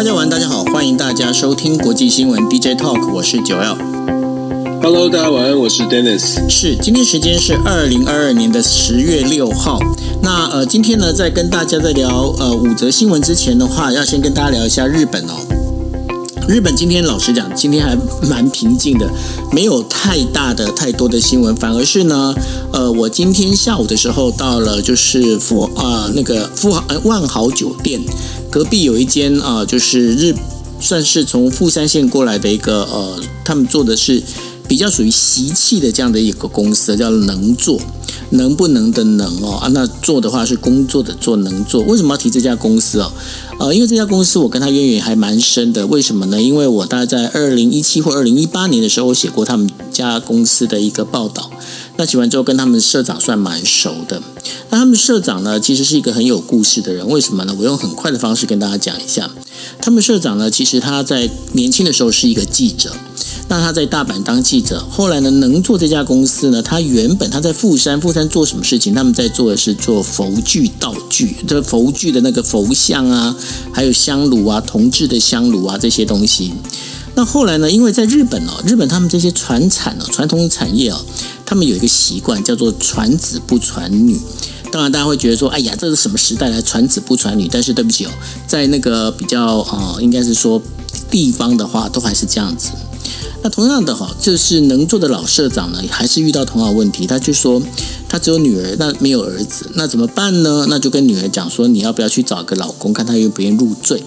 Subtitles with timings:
[0.00, 3.76] 大家晚，大家好，欢迎大家收听国际新闻 DJ Talk，我是九 L。
[4.80, 6.48] Hello，大家晚安，我是 Dennis。
[6.48, 9.78] 是，今天时间是二零二二年的十月六号。
[10.22, 15.34] 那呃，今天呢，在跟大家在聊呃五则新闻之前的话，要先跟大家聊一下日本哦。
[16.48, 17.94] 日本今天老实讲，今天还
[18.26, 19.06] 蛮平静的，
[19.52, 22.34] 没有太大的太多的新闻，反而是呢，
[22.72, 28.00] 呃，我今天下午的时候到了就是富啊那个富豪呃万豪酒店
[28.50, 30.34] 隔壁有一间啊，就是日
[30.80, 34.22] 算是从富山县过来的一个呃，他们做的是
[34.66, 37.78] 比较属于习气的这样的一个公司，叫能做。
[38.32, 41.82] 能不能的能哦啊，那做的话是工作的做能做。
[41.82, 43.12] 为什么要提这家公司哦？
[43.58, 45.84] 呃，因为这家公司我跟他渊源还蛮深的。
[45.88, 46.40] 为什么呢？
[46.40, 51.50] 因为我大概在二零一七或二零一八年的时候写过他们家公司的一个报道。
[52.00, 54.22] 那写完之后跟他们社长算蛮熟的。
[54.70, 57.06] 那他们社长呢，其实是一个很有故事的人。
[57.06, 57.54] 为什么呢？
[57.58, 59.28] 我用很快的方式跟大家讲一下。
[59.82, 62.90] 他们社长呢，其实他在年轻的时候是一个记者。
[63.48, 66.62] 那他在大阪当记者，后来呢，能做这家公司呢？
[66.62, 68.94] 他原本他在富山，富山做什么事情？
[68.94, 73.36] 他们在做的是做佛具道具，这佛具的那个佛像啊，
[73.74, 76.54] 还有香炉啊，铜制的香炉啊这些东西。
[77.16, 77.70] 那后来呢？
[77.70, 81.04] 因为在日本哦，日本他们这些传产哦，传统产业哦，
[81.50, 84.16] 他们有一个习惯叫做传子不传女。
[84.70, 87.48] 当然，大家会觉得说，哎呀，这是什么时代来传子不传女？
[87.50, 88.10] 但是对不起哦，
[88.46, 90.62] 在那个比较呃，应该是说
[91.10, 92.70] 地方的话，都还是这样子。
[93.42, 97.04] 那同样的哈，就是能做的老社长呢，还是遇到同样问题。
[97.04, 97.60] 他就说，
[98.08, 100.66] 他只有女儿，那没有儿子，那怎么办呢？
[100.68, 104.04] 那就跟女儿讲说，你要不要去找个老公，看他愿不愿意入赘。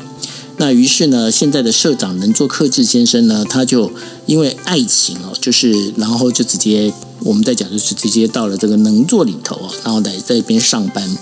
[0.55, 3.91] 那于是呢，现在的社长能做克制先生呢，他就
[4.27, 11.17] 因为爱情哦，就是然后就直接我们在讲就是直接到了这个能做里头啊，然后来在一边上班。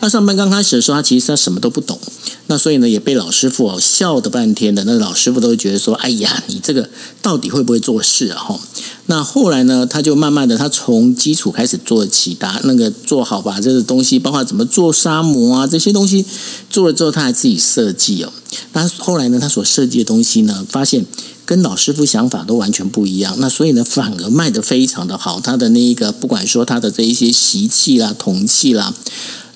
[0.00, 1.98] 那上班刚开始的时候，他其实他什么都不懂。
[2.46, 4.84] 那所以呢，也被老师傅哦笑的半天的。
[4.84, 6.88] 那老师傅都会觉得说：“哎呀，你这个
[7.20, 8.58] 到底会不会做事啊？”哈。
[9.06, 16.24] 那后来呢，他就慢慢的，他从基础开始做起，打那个做好把这个东西，包括怎么做沙模啊这些东西
[16.70, 18.32] 做了之后，他还自己设计哦。
[18.72, 21.04] 那后来呢，他所设计的东西呢，发现
[21.48, 23.34] 跟老师傅想法都完全不一样。
[23.38, 25.40] 那所以呢，反而卖的非常的好。
[25.40, 28.94] 他的那一个，不管说他的这一些习气啦、铜器啦。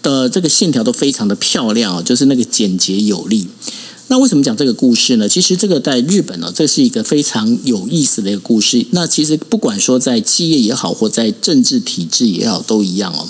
[0.01, 3.47] 的这个线条都非常的漂亮哦，就是那个简洁有力。
[4.09, 5.29] 那为什么讲这个故事呢？
[5.29, 8.85] 其实这个在日本呢，这是一个非常有意思的一个故事。
[8.91, 13.29] 那其实不管说在企业也好，或在政治体制也好，都一样哦。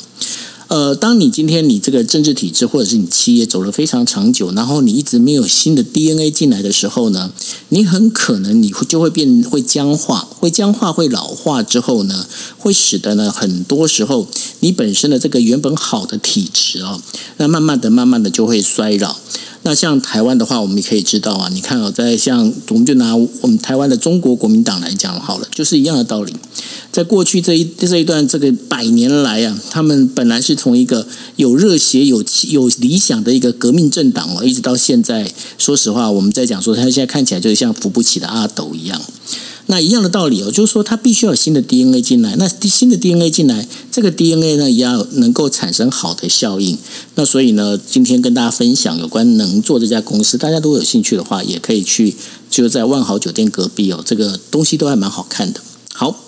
[0.72, 7.30] 呃，当你今天你这个政治体制或者是你企业走了非常长久，然后你一直没有新的 DNA 进来的时候呢，
[7.68, 14.26] 你很可能你会就会变会僵化，会僵化会老化之后呢，会使得呢很多时候
[14.60, 17.02] 你本身的这个原本好的体质哦，
[17.36, 19.16] 那慢慢的慢慢的就会衰老。
[19.64, 26.34] 那像台湾的话，我们也可以知道啊，你看哦，在像我们就拿我们台湾的中国国民党来讲好了，就是一样的道理。
[26.90, 31.06] 在过去这一这一段这个百年来啊，他们本来是从一个
[31.36, 39.00] 有热血、有气有理想的一个革命政党哦，一直到现在，说实话，我们在讲说，他现在看起来就像扶不起的阿斗一样。
[39.72, 42.36] 那一样的道理哦，就是说，它必须要有新的 DNA 进来。
[42.36, 46.76] 那新的 DNA 进来，这个 DNA 呢，也要能够产生好的效应。
[47.14, 52.14] 那所以呢，今天跟大家分享有关能做这家公司，大家如果有兴趣的话，也可以去
[52.50, 55.62] 就在万豪酒店隔壁哦，这个东西都还蛮好看的。
[55.92, 56.24] 好。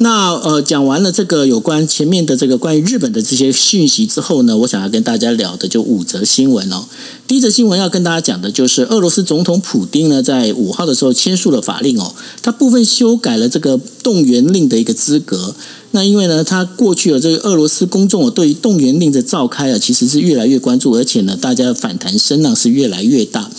[0.00, 6.84] 那呃，讲完了这个有关前面的这个关于日本的这些讯息之后呢，我想要跟大家聊的就五则新闻哦。
[7.26, 15.52] 第一则新闻要跟大家讲的就是俄罗斯总统普京呢，在五号的时候签署了法令哦，他部分修改了这个动员令的一个资格。
[15.90, 23.50] 那因为呢，他过去的这个俄罗斯公众对于动员令的召开啊，其实是越来越关注，而且呢，大家的反弹声浪是越来越大。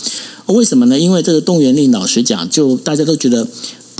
[0.46, 0.98] 为什么呢？
[0.98, 3.46] 因为这个动员令，老实讲，就大家都觉得。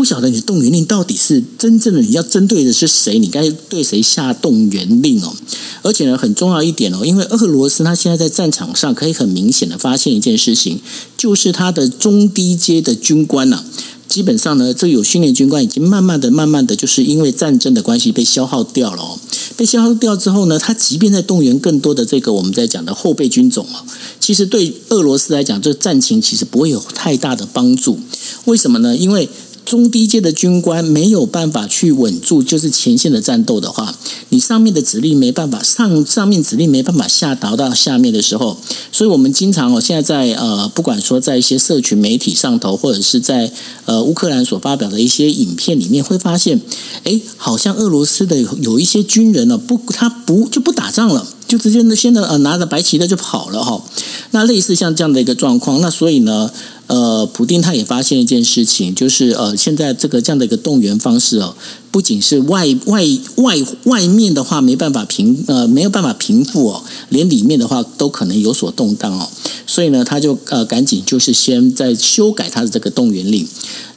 [0.01, 3.19] 不晓得你的动员令到底是真正的你要针对的是谁？
[3.19, 5.37] 你该对谁下动员令哦？
[5.83, 10.81] 而且呢，很重要一点哦，因为俄罗斯他现在在战场上可以很明显的发现一件事情，
[11.19, 13.63] 就是他的中低阶的军官呐，
[14.09, 19.19] 基本上呢，这有训练军官已经慢慢的、慢慢的，就是因为战争的关系被消耗掉了哦。
[19.59, 23.85] 被消耗掉之后呢，他即便在动员更多的这个我们在讲的后备军种哦，
[24.19, 28.01] 其实对俄罗斯来讲，这战情其实不会有太大的帮助。
[28.47, 28.97] 为什么呢？
[28.97, 29.29] 因为
[29.71, 33.95] 中低阶的军官没有办法去稳住，就是前线的战斗的话，
[34.31, 38.57] 你上面的指令没办法上，上面指令没办法下达到下面的时候，
[38.91, 43.53] 所以我们经常哦，现在在呃，不管说在一些社群媒体上头，或者是在
[43.85, 46.61] 呃乌克兰所发表的一些影片里面，会发现，
[47.05, 51.25] 哎，好像俄罗斯的有一些军人呢，不，他不就不打仗了。
[51.51, 53.83] 就直接呢，现在呃拿着白旗的就跑了哈。
[54.31, 56.49] 那类似像这样的一个状况，那所以呢，
[56.87, 61.57] 呃，普丁他也发现一件事情，就是呃，现在这个这样的一个动员方式哦，
[61.91, 63.05] 不仅是外外
[63.37, 69.29] 外外面的话没办法平呃没有办法平复哦，连里面的话都可能有所动荡哦，
[69.67, 73.47] 所以呢，他就呃赶紧就是先在修改他的这个动员令。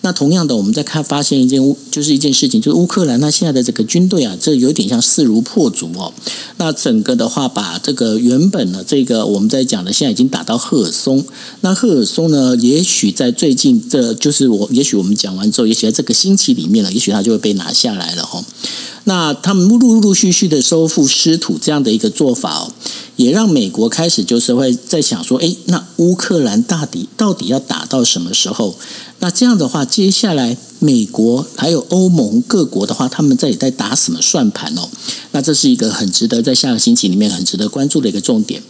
[0.06, 6.14] 那同样的，我们在看发现一件，就是一件事情，就是乌克兰他现在的这个军队啊，这有点像势如破竹哦。
[6.58, 11.24] 那整个的话，把这个原本呢，这个我们在讲的，现在已经打到赫尔松。
[11.62, 18.42] 那赫尔松呢，也许在最近，这就是我，也许我们讲完之后，也许在这个星期里面呢，也许他就会被拿下下来了哈。
[19.06, 22.72] 那他们陆陆续续的收复失土这样的一个做法哦，
[23.18, 28.76] 也让美国开始就是会在想说，哎，那乌克兰到底到底要打到什么时候？
[29.20, 34.90] 那这样的话，接下来美国还有欧盟各国的话，他们在在打什么算盘哦？
[35.32, 38.62] 那这是一个很值得在下个星期里面很值得关注的一个重点。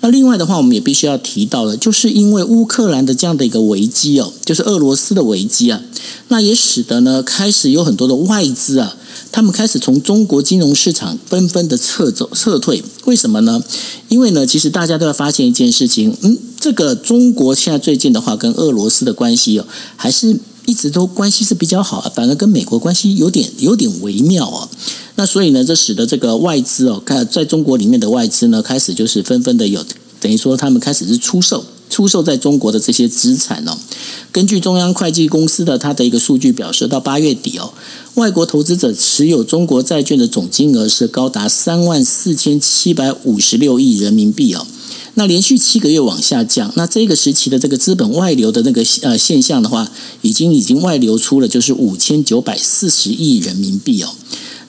[0.00, 5.80] 那另外的话，我们也必须要提到的，就是因为乌克兰的这样的一个危机哦，就是俄罗斯的危机啊，
[6.28, 8.96] 那也使得呢开始有很多的外资啊，
[9.30, 12.82] 他们开始从中国金融市场纷纷的撤走撤退。
[13.04, 13.62] 为什么呢？
[14.08, 16.38] 因为呢，其实大家都要发现一件事情，嗯。
[16.60, 20.36] 这个中国现在最近的话，跟俄罗斯的关系哦，还是
[20.66, 24.68] 一直都关系是比较好，反而跟美国关系有点有点微妙哦。
[25.14, 29.86] 那所以呢，这使得这个外资哦，看在中国里面的外资呢，开始就是纷纷的有，
[30.18, 33.76] 等于说他们开始是出售出售在中国的这些资产哦。
[34.30, 37.72] 根据中央会计公司的它的一个数据表示，到八月底哦，
[38.14, 44.66] 外国投资者持有中国债券的总金额是高达三万四千七百五十六亿人民币哦。
[45.14, 49.90] 那连续七个月往下降，那这个时期的这个资本外流的那个呃现象的话，
[50.22, 54.14] 已经已经外流出了就是五千九百四十亿人民币哦。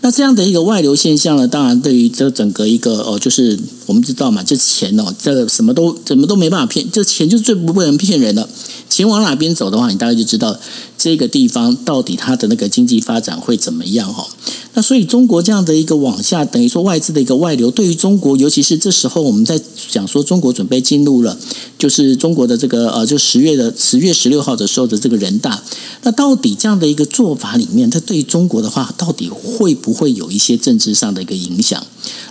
[0.01, 8.47] 那这样的一个外流现象呢，当然对于这整个一个哦，就是我们知道嘛，这钱哦，这什么都怎么都没办法骗，这钱就是最不能骗人的。
[8.89, 10.57] 钱往哪边走的话，你大概就知道
[10.97, 14.27] 这个地方到底它的那个经济发展会怎么样哈。
[14.73, 19.59] 那所以中国这样的一个往下，等于说外资的一个外流，对于中国，尤其是这时候我们在
[19.89, 21.37] 讲说中国准备进入了，
[21.77, 25.61] 就是中国的这个呃，就十月的十月十六号的时候的这个人大，
[26.03, 31.83] 那到底这样的一个做法里面，它对于中国的话，到底会不会有一些政治上的一个影响？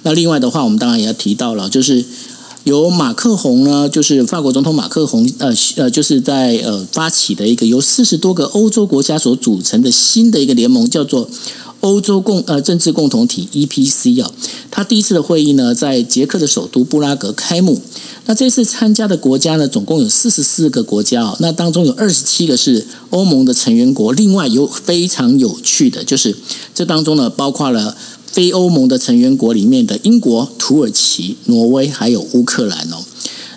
[0.02, 2.05] 那另外的话，我们当然也要提到了，就是。
[2.64, 11.31] 由马克宏呢，就是法国总统马克宏，呃呃，就是在呃发起的一个由四十多个欧洲国家所组成的新的一个联盟，叫做
[11.81, 14.31] 欧洲共呃政治共同体 （EPC） 啊。
[14.70, 17.81] 他第一次的会议呢，在捷克的首都布拉格开幕。
[18.26, 21.37] 那这次参加的国家呢，总共有四十四个国家啊。
[21.40, 26.37] 那当中有二十七个是欧盟的成员国，另外有非常有趣的，就是
[26.75, 27.96] 这当中呢，包括了。
[28.30, 33.04] 非欧盟的成员国里面的英国、土耳其、挪威还有乌克兰哦，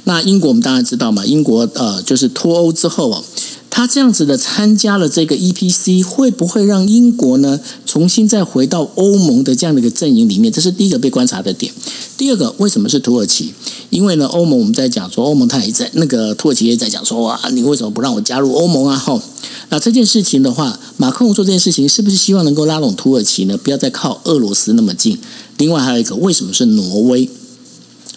[0.06, 3.24] 那英国我们当然知道嘛，英国呃就是脱欧之后哦，
[3.72, 10.52] 他这样子的参加了这个 EPC，会不会让英国呢重新再回到欧盟的这样的一个阵营里面？
[10.52, 11.74] 这是第一个被观察的点。
[12.18, 13.54] 第二个，为什么是土耳其？
[13.90, 18.98] 因为呢，欧盟我们在讲说，欧盟他也在那个土耳其也在讲说，哇，你为什么不让我加入欧盟啊？
[18.98, 19.22] 吼，
[19.70, 23.58] 那这件事情的话，马克龙做这件事情，是不是希望能够拉拢土耳其呢？
[23.58, 25.18] 不要再靠俄罗斯那么近。
[25.58, 27.30] 另外还有一个，为什么是挪威？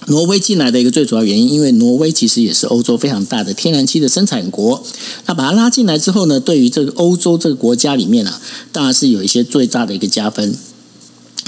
[0.06, 4.82] 挪威进来的一个最主要原因，因为挪威其实也是欧洲非常大的天然气的生产国。
[5.26, 8.40] 那把它拉进来之后呢，对于这个欧洲这个国家里面啊，
[8.70, 10.56] 当然是有一些最大的一个加分。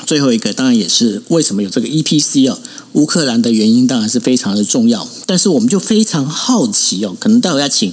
[0.04, 2.58] 最后一个当然也是为什么有这个 EPC 哦，
[2.92, 5.08] 乌克兰的原因当然是非常的重要。
[5.26, 7.92] 但是我们就非常好奇哦，可能待会要请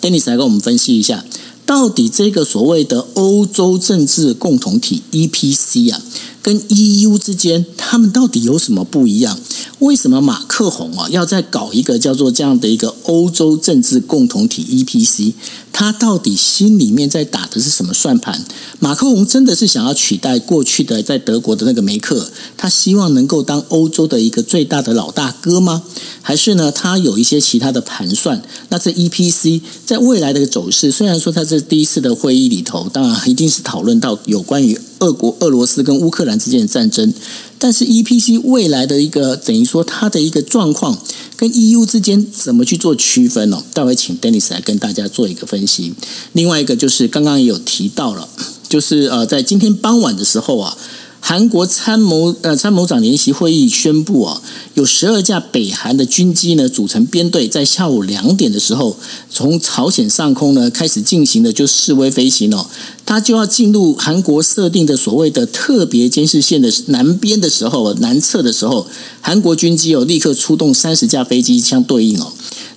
[0.00, 1.24] Dennis 来跟我们分析一下。
[1.66, 6.02] 到底这个所谓的欧洲政治共同体 EPC 啊，
[6.42, 9.38] 跟 EU 之间，他们到底有什么不一样？
[9.80, 15.32] 为什么马克宏啊要再搞一个叫做这样的一个欧洲政治共同体 EPC？
[15.72, 18.44] 他到底心里面在打的是什么算盘？
[18.78, 22.30] 马克宏真的是想要取代过去的在德国的那个梅克？
[22.56, 25.82] 他希望能够当欧洲的一个最大的老大哥吗？
[26.22, 26.70] 还是呢？
[26.70, 28.40] 他有一些其他的盘算？
[28.68, 37.12] 那这 EPC 在未来的走势，虽然说他这第一次的会议里头，当然一定是讨论到有关于俄国、俄罗斯跟乌克兰之间的战争，
[37.58, 40.98] 但是 EPC 未来的一个等于说它的一个状况。
[41.36, 43.60] 跟 EU 之间怎么去做区分呢？
[43.72, 45.92] 待会请 Dennis 来跟大家做一个分析。
[46.32, 48.28] 另外一个就是刚刚也有提到了，
[48.68, 50.78] 就是呃，在今天傍晚的时候啊，
[51.26, 54.42] 韩国参谋呃参谋长联席会议宣布啊，
[54.74, 58.98] 有十二架北韩的军机呢组成编队，在下午两点的时候，
[59.30, 62.66] 从朝鲜上空呢开始进行的就示威飞行哦。
[63.06, 68.86] 它就要进入韩国设定的所谓的特别监视线的南边的时候，南侧的时候，
[69.22, 72.30] 韩国军机哦立刻出动三十架飞机相对应哦。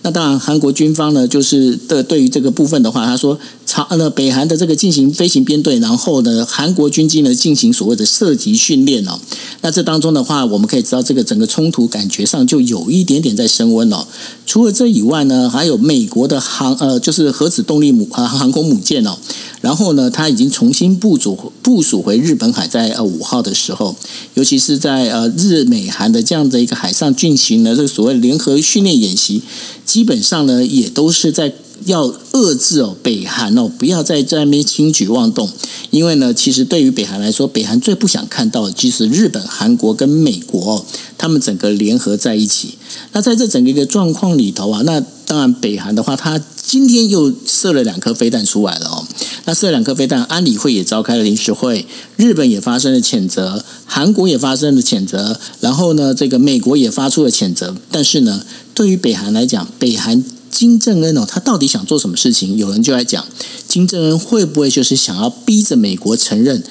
[0.04, 3.38] 那当然，韩国军方呢，就是的对于这个部分的话，他说，
[3.68, 9.20] 朝呃北韩的这个进行飞行编队，然后呢，韩国军机呢进行所谓的射击训练哦。
[9.62, 14.08] 那这当中的话，我们可以知道，这个整个冲突感觉上就有一点点在升温哦。
[14.46, 19.18] 除了这以外呢，还有美国的航呃，就是核子动力母啊航空母舰哦。
[19.60, 23.94] 然后呢，它已经重新部署部署回日本海，在呃五号的时候，
[24.36, 29.42] 尤其是在呃日美韩的这样的一个海上进行了这个所谓联合训练演习，
[29.86, 31.54] 基本上呢也都是在
[31.88, 35.50] 要遏制哦北韩哦不要再在那边轻举妄动，
[35.90, 40.86] 因为呢，其实对于北韩来说，北韩最不想看到的就是日本、韩国跟美国
[41.18, 42.78] 他们整个联合在一起。
[43.14, 49.08] 那在这整个一个状况里头啊，那当然北韩的话，它今天又射了两颗飞弹出来了哦。
[49.46, 51.86] 那射两颗飞弹，安理会也召开了临时会，
[52.18, 57.74] 日本也发生了谴责，韩国也发生了谴责，然后呢，这个美国也发出了谴责。
[57.90, 62.58] 但是呢，对于北韩来讲，北韩金正恩哦，他到底想做什么事情？
[62.58, 63.26] 有人就在讲，
[63.68, 66.64] 金正恩会不会就是想要逼着美国承认？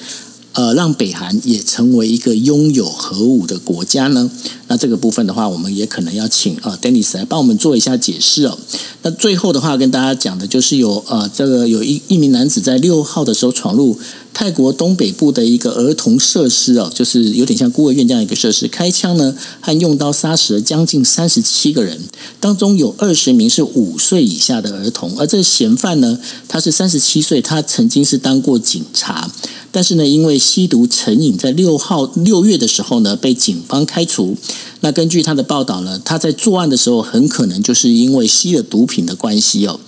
[0.53, 4.31] 呃，让北韩也成为一个拥有核武的国家呢？
[4.67, 8.57] 那这个部分的话，我们也可能要请呃 d e n i s 来帮我们做一下解释哦。
[9.03, 13.99] 那最后的话，跟大家讲的就是有呃，这个有一一名男子在六号的时候闯入
[14.39, 21.99] 泰国东北部的一个儿童设施哦，就是有点像孤儿院这样一个设施，开枪呢和用刀杀死了将近三十七个人，
[22.39, 29.27] 当中有二十名是五岁以下的儿童，而这嫌犯呢，他是三十七岁，他曾经是当过警察。
[29.71, 34.37] 但是呢，因为吸毒成瘾，在六号六月的时候呢，被警方开除。
[34.81, 39.79] 那根据他的报道呢，他在作案的时候，很可能就是因为吸了毒品的关系哦。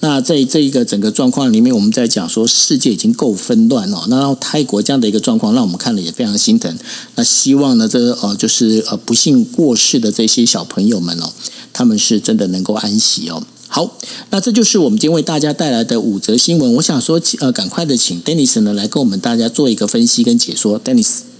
[0.00, 4.04] 那在这一个整个状况里面，我们在讲说，世界已经够纷乱了。
[4.08, 6.76] 那泰国这样的一个状况，让我们看了也非常心疼。
[7.14, 11.32] 那希望呢，这呃，就是呃，不幸过世的这些小朋友们哦，
[11.72, 13.42] 他们是真的能够安息哦。
[13.68, 13.96] 好，
[14.28, 16.74] 那这就是我们今天为大家带来的五则新闻。
[16.74, 21.33] 我想说，呃，赶快的请 Dennis 呢来跟我们大家做一个分析跟解说，Dennis。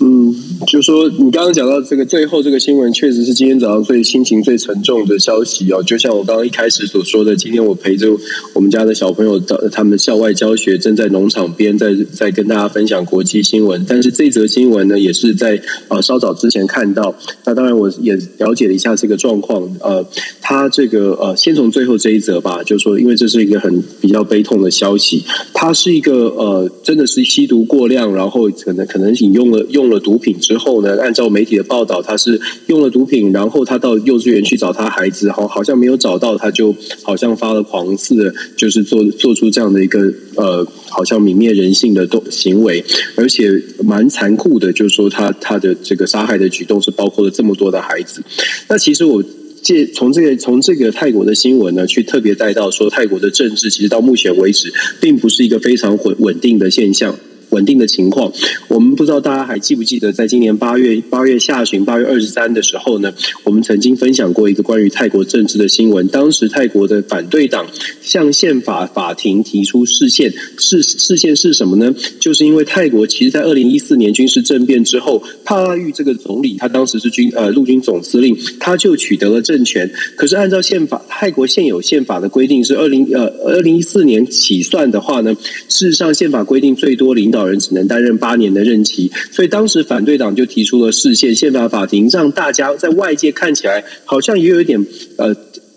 [0.00, 0.32] 嗯，
[0.64, 5.82] 就说你刚刚讲到这个最后这个新闻，确实是今天早上最心情最沉重的消息哦。
[5.82, 8.06] 就像我刚刚一开始所说的，今天我陪着
[8.54, 13.84] 我们家的小朋友到他们校外教学，正在农场边在在跟大家分享国际新闻。
[13.88, 17.12] 但是这则新闻呢，也是在呃稍早之前看到。
[17.44, 19.68] 那当然我也了解了一下这个状况。
[19.80, 20.06] 呃，
[20.40, 25.24] 他这个呃，先从最后这一则吧，就是说，因为这是一个很比较悲痛的消息。
[25.52, 29.87] 他是一个呃，真的是吸毒过量，然后可能可能引用了用。
[29.88, 31.00] 用了毒品之后呢？
[31.00, 42.84] 按照媒体的报道，他是用了毒品，然后他到幼稚园去找他孩子，好，好像没有找到，他就好像发了狂似的，就是做做出这样的一个呃，好像泯灭人性的动行为，
[43.16, 43.50] 而且
[43.82, 48.22] 蛮残酷的，就是说他他的这个杀害的举动是包括了这么多的孩子。
[48.68, 49.24] 那其实我
[49.62, 57.18] 借从这个从这个泰国的新闻呢，去特别带到说，泰国的政治其实到目前为止，并不是一个非常稳稳定的现象。
[57.50, 58.32] 稳定的情况，
[58.68, 63.12] 我们不知道大家还记不记得，在今年八月八月下旬八月二十三的时候呢，
[63.44, 66.06] 我们曾经分享过一个关于泰国政治的新闻。
[66.08, 67.66] 当时泰国的反对党
[68.02, 71.94] 向宪法法庭提出释宪，释释宪是什么呢？
[72.20, 79.90] 就是因为泰国其实，在二零一四年军事政变之后，帕拉育这个总理，他当时是军呃陆军总司令，他就取得了政权。
[80.16, 85.34] 可是按照宪法，泰国现有宪法的规定是二零呃二零一四年起算的话呢，
[85.68, 87.37] 事实上宪法规定最多领导。
[87.38, 94.84] 老人只能担任八年的任期，所以当时反对党就提出了视宪宪法法庭，让大家在外界看起来好像也有一点
[95.16, 95.34] 呃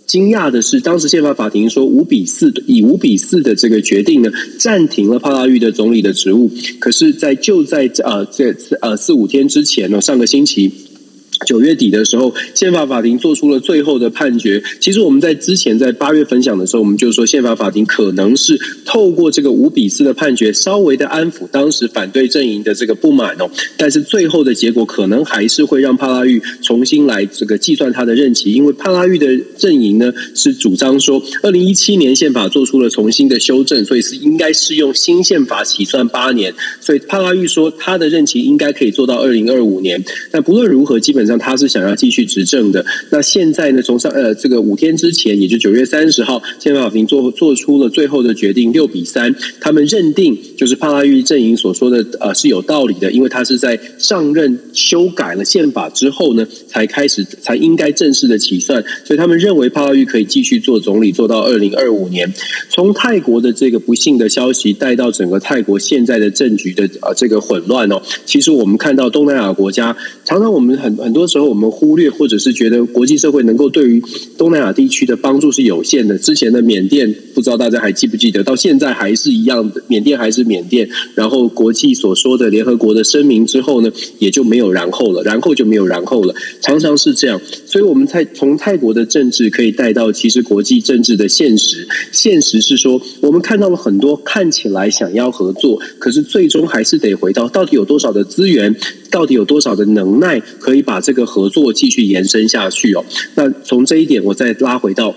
[0.08, 6.52] 惊讶的是，当时宪法法庭说五比四以五比四的这个决定呢，暂停了帕拉育的总理的职务。
[6.80, 10.72] 可是，在就在呃这呃四五天之前呢，上个星期。
[11.46, 14.62] 九月底的时候，宪法法庭做出了最后的判决。
[14.80, 23.50] 其实我们在之前在八月分享的时候，我们就说宪法法庭可能是透过这个五比四的判决，稍微的安抚当时反对阵营的这个不满哦。
[23.76, 36.54] 但是最后的结果可能还是会让帕拉育重新来这个计算他的任期，因为帕拉育的阵营呢是主张说，二零一七年宪法做出了重新的修正，所以是应该适用新宪法起算八年。
[36.80, 40.04] 所以帕拉育说他的任期应该可以做到二零二五年。
[40.30, 41.31] 但不论如何，基本上。
[41.32, 42.86] 上他是想要继续执政的。
[43.10, 62.32] 那现在呢，从上呃这个五天之前，也就九月三十号，宪法法庭做做出了最后的决定，六比三，他们认定就是帕拉育阵营所说的呃是有道理的，因为他是在上任修改了宪法之后呢，才开始才应该正式的起算，所以他们认为帕拉育可以继续做总理，做到二零二五年。
[62.70, 69.96] 从泰国的这个不幸的消息带到整个泰国现在的政局的呃这个混乱哦，其实我们看到东南亚国家，
[70.26, 74.02] 常常我们很很很多时候我们忽略或者是觉得国际社会能够对于
[74.38, 76.18] 东南亚地区的帮助是有限的。
[76.18, 80.88] 之前的缅甸不知道大家还记不记得，到现在还是一样的，缅甸还是缅甸。
[81.14, 87.42] 然后国际所说的联合国的声明之后呢，也就没有然后了，然后就没有然后了，常常是这样。
[87.66, 98.74] 所以我们在从泰国的政治可以带到其实国际政治的现实，现实是说我们看到了很多看起来想要合作，可是最终还是得回到到底有多少的资源，
[99.12, 103.06] 到底有多少的能耐，可以把这个合作继续延伸下去哦。
[103.36, 105.14] 那从这一点，我再拉回到。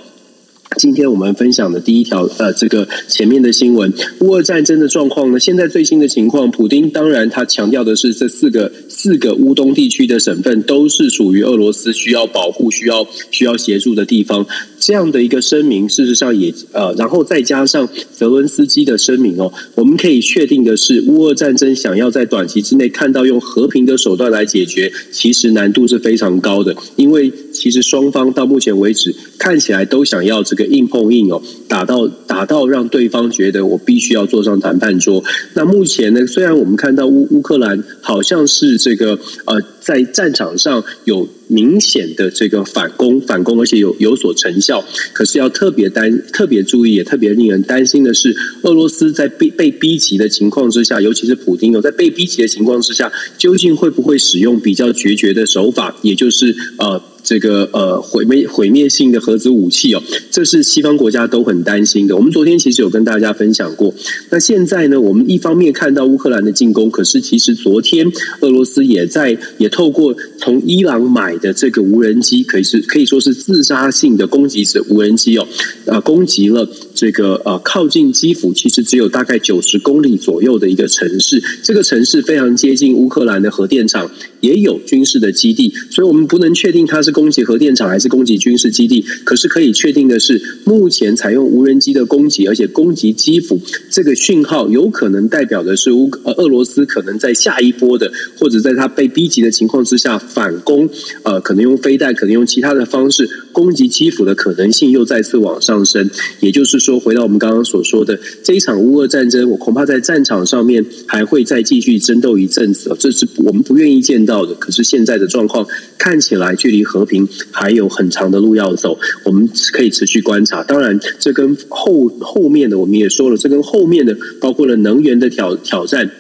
[0.76, 5.38] 今天我们分享的第一条，呃，这个前面的新闻，乌俄战争的状况呢？
[5.38, 14.44] 现在最新的情况，普丁当然他强调的是，这四个四个乌东地区的省份都是属于俄罗斯需要保护、需要需要协助的地方。
[14.80, 30.63] 这样的一个声明，事实上也呃，然后再加上泽伦斯基的声明哦，我们可以确定的是，乌俄战争想要在短期之内看到用和平的手段来解决，其实难度是非常高的，因为其实双方到目前为止看起来都想要这个。
[30.66, 35.23] 硬碰硬哦，打到打到让对方觉得我必须要坐上谈判桌。
[35.54, 57.00] 那目前呢，虽然我们看到乌乌克兰好像是这个呃，在战场上有明显的这个反攻反攻，而且有有所成效，可是要特别担特别注意，也特别令人担心的是，俄罗斯在被被逼急的情况之下，尤其是普京哦，在被逼急的情况之下，究竟会不会使用比较决绝的手法，也就是呃。
[57.25, 62.14] 这个呃毁灭毁灭性的核子武器哦，这是西方国家都很担心的。
[62.14, 63.95] 我们昨天其实有跟大家分享过。
[64.28, 68.07] 那现在呢，我们一方面看到乌克兰的进攻，可是其实昨天
[68.40, 75.49] 俄罗斯也在也透过从伊朗买的这个无人机，可以是可以说是自杀性的攻击者无人机哦，
[75.87, 81.43] 呃，攻击了这个呃靠近基辅，其实只有大概九十公里左右的一个城市。
[81.62, 84.11] 这个城市非常接近乌克兰的核电厂，
[84.43, 87.13] 也有军事的基地，所以我们不能确定它是。
[87.14, 89.02] 攻击核电厂还是攻击军事基地？
[89.25, 93.58] 可是可以确定的是，目前采用无人机的攻击，而且攻击基辅，
[93.91, 100.91] 这个讯号有可能代表的是乌呃俄罗斯可能在下一波的，或者在他被逼急的情况之下反攻，
[101.23, 106.10] 呃，可能用飞弹，可能用其他的方式攻击基辅的可能性又再次往上升。
[106.41, 114.54] 也就是说，回到我们刚刚所说的这一场乌俄战争，我恐怕在战场上面还会再继续争斗一阵子，这是我们不愿意见到的。
[114.54, 120.62] 可是现在的状况看起来距离和平还有很长的路要走，我们可以持续观察。
[120.62, 126.10] 当然，这跟后后面的我们也说了，这跟后面的包括了能源的挑挑战，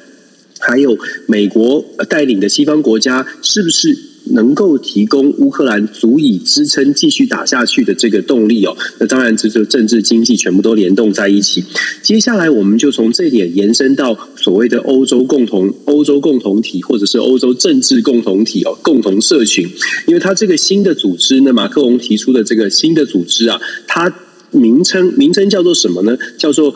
[0.58, 3.96] 还有美国带领的西方国家是不是？
[4.28, 11.62] 能够提供乌克兰足以支撑继续打下去的这个动力哦，那当然这就政治经济全部都联动在一起。
[12.00, 19.68] 接下来我们就从这点延伸到所谓的欧洲共同欧洲共同体，或者是欧洲政治共同体哦，共同社群。
[20.06, 24.10] 因为它这个新的组织呢，马克龙提出的这个新的组织啊，它
[24.52, 26.16] 名称名称叫做什么呢？
[26.38, 26.74] 叫做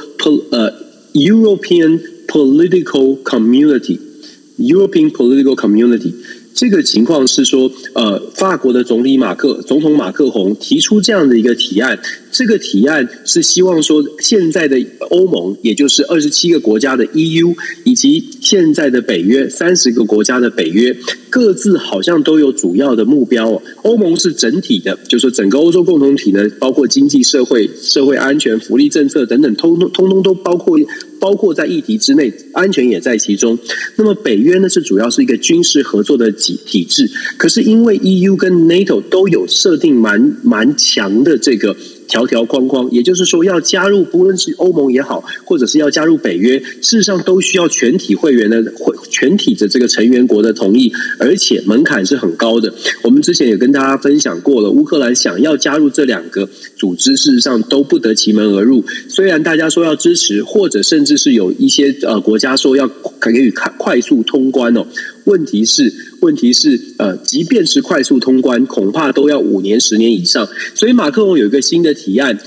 [0.51, 0.71] 呃
[1.15, 6.13] European Political Community，European Political Community。
[6.55, 11.97] 这个情况是说，呃，法国的总理马克总统马克宏提出这样的一个提案。
[12.33, 14.77] 这个提案是希望说，现在的
[15.11, 20.97] 欧盟，也就是二十七个国家的 EU，以及现在的北约三十个国家的北约，
[21.31, 23.63] 各自好像都有主要的目标哦。
[23.83, 30.77] 欧盟是整体的，就是整个欧洲共同体呢，包括经济社会、社会安全、福利政策等等，通通通通都包括。
[31.21, 33.59] 包括在议题之内，安全也在其中。
[33.97, 37.11] 那么北约呢，是主要是一个军事合作的体体制。
[37.37, 41.77] 可是因为 EU 跟 NATO 都有设定蛮蛮强的这个。
[42.09, 52.73] 条条框框，也就是说，要加入不论是欧盟也好，或者是要加入北约，事实上都需要全体会员的会全体的这个成员国的同意，而且门槛是很高的。
[53.03, 58.83] 我们之前也跟大家分享过了，乌克兰想要加入这两个组织，事实上都不得其门而入。
[59.09, 62.89] 虽然大家说要支持，或者甚至是有一些呃国家说要
[63.21, 64.87] 给予快快速通关哦。
[65.29, 70.49] 问题是，问题是，呃，即便是快速通关，恐怕都要五年、十年以上。
[70.75, 72.39] 所以，马克龙有一个新的提案，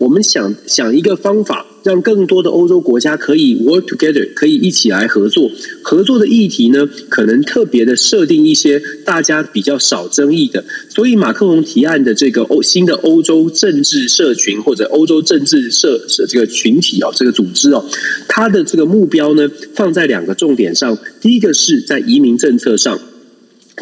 [0.00, 5.50] 我们想想一个方法，让更多的欧洲国家可以 work together，可以一起来合作。
[5.82, 10.64] 合作的议题呢，可能特别的设定一些大家比较少争议的。
[10.88, 17.84] 所以马克龙提案的这个欧新的欧洲政治社群或者欧洲政治社这个群体哦，这个组织哦，
[18.26, 20.96] 它的这个目标呢，放在两个重点上。
[21.20, 22.98] 第一个是在移民政策上。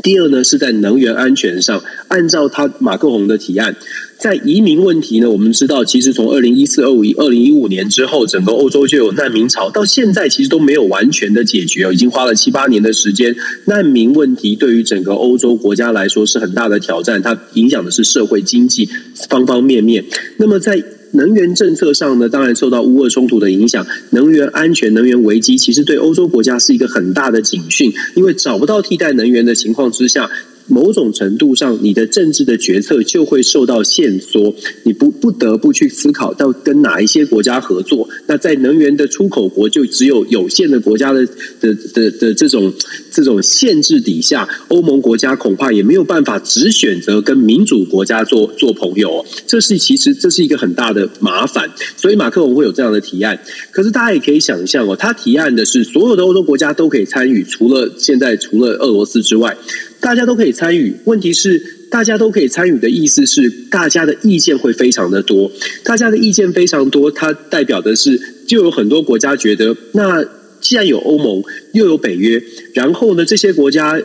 [0.02, 3.74] 第二呢，是在能源安全上，按照他马克宏的提案，
[4.16, 13.34] 在移民问题呢，我们知道，其实从二零一四、二五、二零一五年之后，整个欧洲就有难民潮，到现在其实都没有完全的解决，已经花了七八年的时间。
[13.64, 18.88] 难民问题对于整个欧洲国家来说是很大的挑战，它影响的是社会经济
[19.28, 20.04] 方方面面。
[20.36, 30.30] 那么在能源政策上呢，当然受到乌俄冲突的影响，能源安全、能源危机，其实对欧洲国家是一个很大的警讯，因为找不到替代能源的情况之下。
[30.68, 34.54] 某种程度上，你的政治的决策就会受到限缩，
[34.84, 38.08] 你不不得不去思考到跟哪一些国家合作。
[38.26, 41.26] 那在能源的出口国，就只有有限的国家的
[41.60, 42.72] 的的的这种
[43.10, 49.24] 这种限制底下，欧盟国家恐怕也没有办法只选择跟民主国家做做朋友。
[49.46, 53.38] 这是其实这是一个很大的麻烦，所以马克龙会有这样的提案。
[53.70, 59.56] 可是大家也可以想象哦，他提案的是所有的欧洲国家都可以参与，除了现在除了俄罗斯之外。
[60.00, 65.50] 大家都可以参与，问题是大家都可以参与的意思是，大家的意见会非常的多。
[65.84, 70.24] 大家的意见非常多，它代表的是，就有很多国家觉得，那
[70.60, 72.42] 既然有欧盟，又有北约，
[72.74, 74.00] 然后呢，这些国家。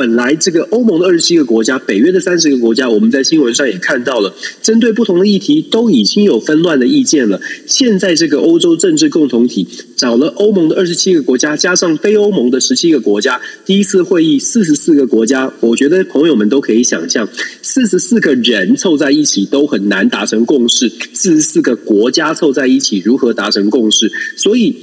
[0.00, 7.38] 本来这个欧盟的二十七个国家，北约的三十个国家，我们在新闻上也看到了，针对不同的议题都已经有纷乱的意见了。
[7.66, 17.28] 现在这个欧洲政治共同体找了欧盟的二十七个国家，加上非欧盟的十七个国家，第一次会议四十四个国家，我觉得朋友们都可以想象，
[17.60, 24.10] 四十四个人凑在一起都很难达成共识，四十四个国家凑在一起如何达成共识？
[24.34, 24.74] 所以。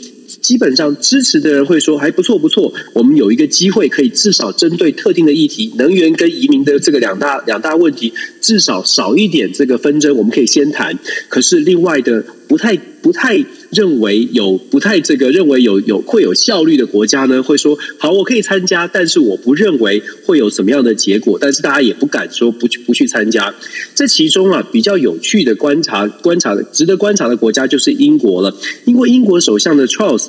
[0.47, 10.97] 基本上支持的人会说还不错不错，我们有一个机会可以至少针对特定的议题，能源跟移民的这个两大两大问题，至少少一点这个纷争，我们可以先谈。
[11.27, 13.43] 可是另外的不太不太。
[13.71, 23.53] 认为有不太这个认为有有会有效率的国家呢，会说好，我可以参加，但是我不认为会有什么样的结果，但是大家也不敢说不去不去参加。
[23.93, 30.27] 这其中啊，比较有趣的观察观察值得观察的国家就是英国了，因为英国首相的 Charles。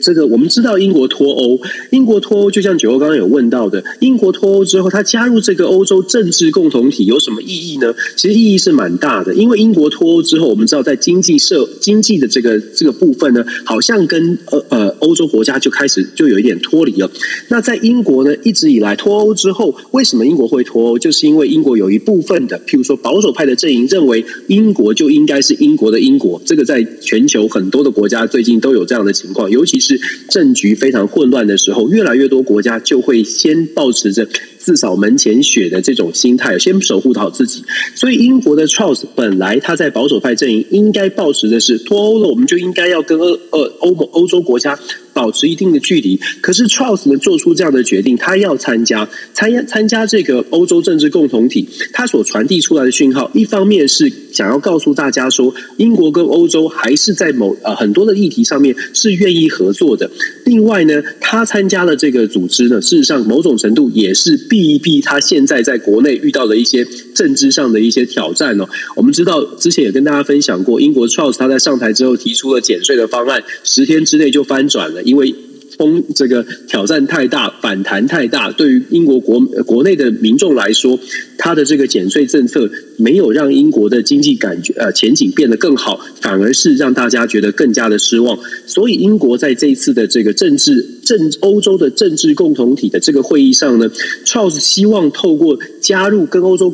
[0.00, 1.58] 这个我们知道，英国脱欧，
[1.90, 7.94] 英国脱欧就像九欧刚刚有问到的，英国脱欧之后，他加入这个欧洲政治共同体有什么意义呢？
[8.16, 17.10] 其实意义是蛮大的，因为英国脱欧之后，我们知道在经济社经济的这个这个部分呢，好像跟呃呃欧洲国家就开始就有一点脱离了。
[17.48, 20.98] 那在英国呢，一直以来脱欧之后，为什么英国会脱欧？
[20.98, 29.80] 就是因为英国有一部分的，譬如说保守派的阵营认为英国就应该是英国的英国，这个在全球很多的国家最近都有这样的情况有，尤其。
[29.84, 30.00] 是
[30.30, 34.26] 政局非常混乱的时候，越来越多国家就会先保持着
[34.58, 37.62] 自扫门前雪的这种心态，先守护好自己。
[37.94, 44.78] 所以英国的 Charles 本来他在保守派阵营应该保持的是脱欧了，我们就应该要跟欧呃欧盟欧洲国家。
[45.14, 60.10] 保持一定的距离，可是 Charles 呢做出这样的决定，他要参加参加参加这个欧洲政治共同体，他所传递出来的讯号，一方面是想要告诉大家说，英国跟欧洲还是在某呃很多的议题上面是愿意合作的。
[60.44, 68.68] 另外呢，他参加了这个组织呢，事实上某种程度也是避一避他现在在国内遇到的一些政治上的一些挑战哦。
[68.96, 75.02] 我们知道之前也跟大家分享过，英国 Charles 他在上台之后提出了减税的方案，十天之内就翻转了。
[75.04, 75.34] 因为
[75.76, 80.98] 风这个挑战太大，反弹太大，对于英国国国内的民众来说，
[81.36, 88.38] 他的这个减税政策没有让英国的经济感觉呃前景变得更好，反而是让大家觉得更加的失望。
[88.66, 93.90] 所以英国在这一次的这个政治政欧洲的政治共同体的这个会议上呢
[94.24, 96.72] ，Charles 希望透过加入跟欧洲。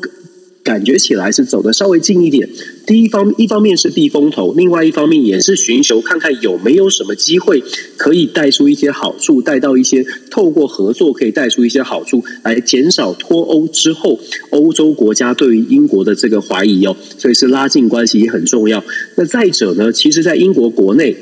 [0.63, 2.49] 感觉起来是走的稍微近一点。
[2.87, 7.63] 第一方一方面是避风头，另外一方面也是寻求看看有没有什么机会
[7.97, 14.19] 可以带出一些好处，带到一些透过合作可以带出一些好处，来减少脱欧之后
[14.51, 16.97] 欧洲国家对于英国的这个怀疑哦。
[17.17, 18.85] 所以是拉近关系也很重要。
[19.17, 21.17] 那再者呢，其实，在英国国内。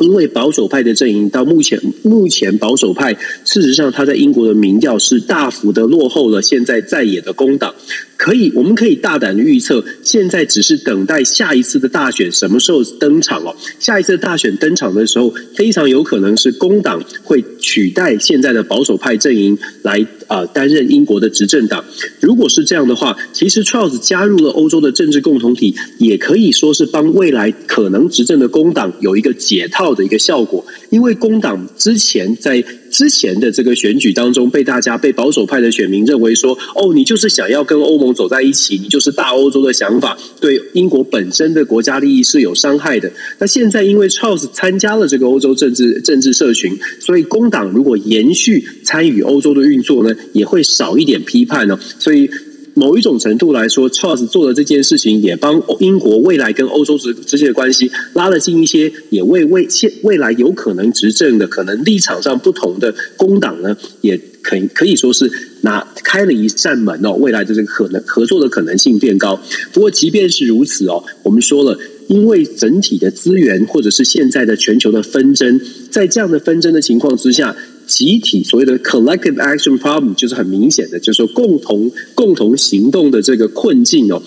[0.00, 3.12] 因为保守派的阵营到目前，目前保守派
[3.44, 7.74] 事实上他在英国的民调是大幅的落后了现在在野的工党。
[8.22, 13.52] 可以，我们可以大胆的预测，现在只是等待下一次的大选什么时候登场哦。
[13.80, 21.84] 下一次大选登场的时候，非常有可能是工党会取代现在的保守派阵营来啊担任英国的执政党。
[22.20, 30.64] 如果是这样的话，其实 Charles 加入了欧洲的政治共同体，也可以说是帮未来可能执政的工党有一个解套的一个效果。
[30.90, 43.10] 因为工党之前在之前的这个选举当中，被大家被保守派的选民认为说，哦，你就是想要跟欧盟走在一起，你就是大欧洲的想法，对英国本身的国家利益是有伤害的。
[43.38, 51.80] 那现在因为 Charles 参加了这个欧洲政治政治社群，所以工党如果延续参与欧洲的运作呢，也会少一点批判呢。
[51.98, 52.30] 所以。
[52.74, 65.30] 某一种程度来说，Charles 做的这件事情也帮英国未来跟欧洲之之间的关系拉了近一些，也为未现未来有可能执政的、可能立场上不同的工党呢，也可可以说是
[65.60, 67.12] 拿开了一扇门哦。
[67.12, 69.38] 未来的这个可能合作的可能性变高。
[69.72, 77.54] 不过，即便是如此哦，我们说了，因为整体的资源或者是现在的全球的纷争，在这样的纷争的情况之下。
[77.86, 84.22] 集体所谓的 collective action problem 就是很明显的，就是说共同共同行动的这个困境哦，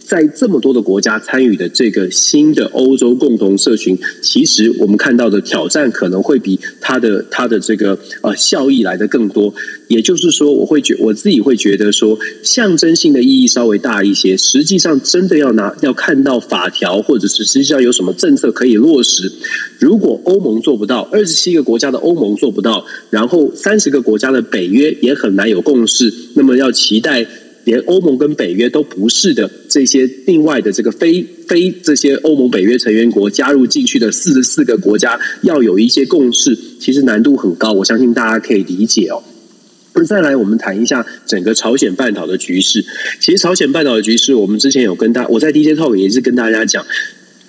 [0.00, 9.54] 在这么多的国家参与的这个新的欧洲共同社群，其实我们看到的挑战可能会比它的它的这个呃效益来的更多。
[9.88, 19.30] 也就是说，我会觉我自己会觉得说，象征性的意义稍微大一些，实际上真的要拿要看到法条，或者是实际上有什么政策可以落实。
[19.78, 27.26] 如果欧盟做不到，二十七个国家的欧盟做不到，然后三十个国家的北约也很难有共识，那么要期待
[27.64, 39.22] 连欧盟跟北约都不是的这些另外的这个非非这些欧盟北约成员国加入进去的四十四个国家要有一些共识，其实难度很高，我相信大家可以理解哦。
[39.94, 42.82] 那再来，我们谈一下整个朝鲜半岛的局势。
[43.20, 46.82] 其实，朝鲜半岛的局势，我们之前有跟大，我在 DJ Talk 也是跟大家讲，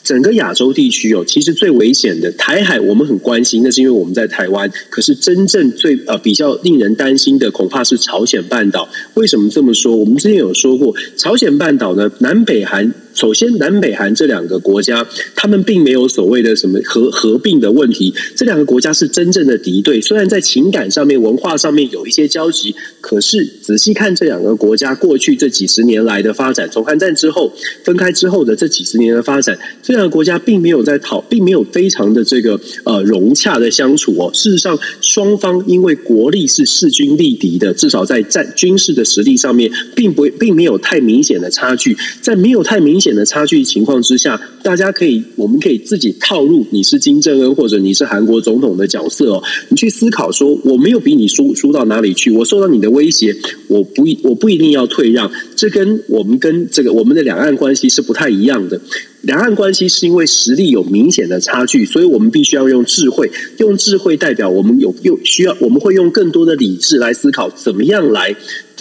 [0.03, 4.69] 整个亚洲地区哦，其实最危险的台海，我们很关心，那是因为我们在台湾。
[4.89, 8.89] 可是，真正最呃比较令人担心的，恐怕是朝鲜半岛。
[9.13, 9.95] 为什么这么说？
[9.95, 12.93] 我们之前有说过，朝鲜半岛呢，南北韩。
[13.13, 18.11] 首先，南北韩这两个国家，他们并没有所谓的什么合合并的问题。
[18.35, 34.31] 这两个国家是真正的敌对，虽然在情感上面、文化上面有一些交集，可是仔细看这两个国家过去这几十年来的发展，从韩战之后分开之后的这几十年的发展，这两个国家并没有在讨，并没有非常的这个呃融洽的相处哦。
[34.33, 43.02] 事实上，双方因为国力是势均力敌的，至少在战军事的实力上面，并不并没有太明显的差距，在没有太明。
[43.03, 53.35] 显的差距情况之下，大家可以，我们可以自己套入你是金正恩或者你是韩国总统的角色哦，你去思考说，我没有比你输输到哪里去，我受到你的威胁，
[53.67, 58.79] 我不一我不一定要退让，这跟我们跟这个我们的两岸关系是不太一样的。
[59.23, 68.35] 两岸关系是因为实力有明显的差距，所以我们必须要用智慧，用智慧代表我们有有需要，我们会用更多的理智来思考，怎么样来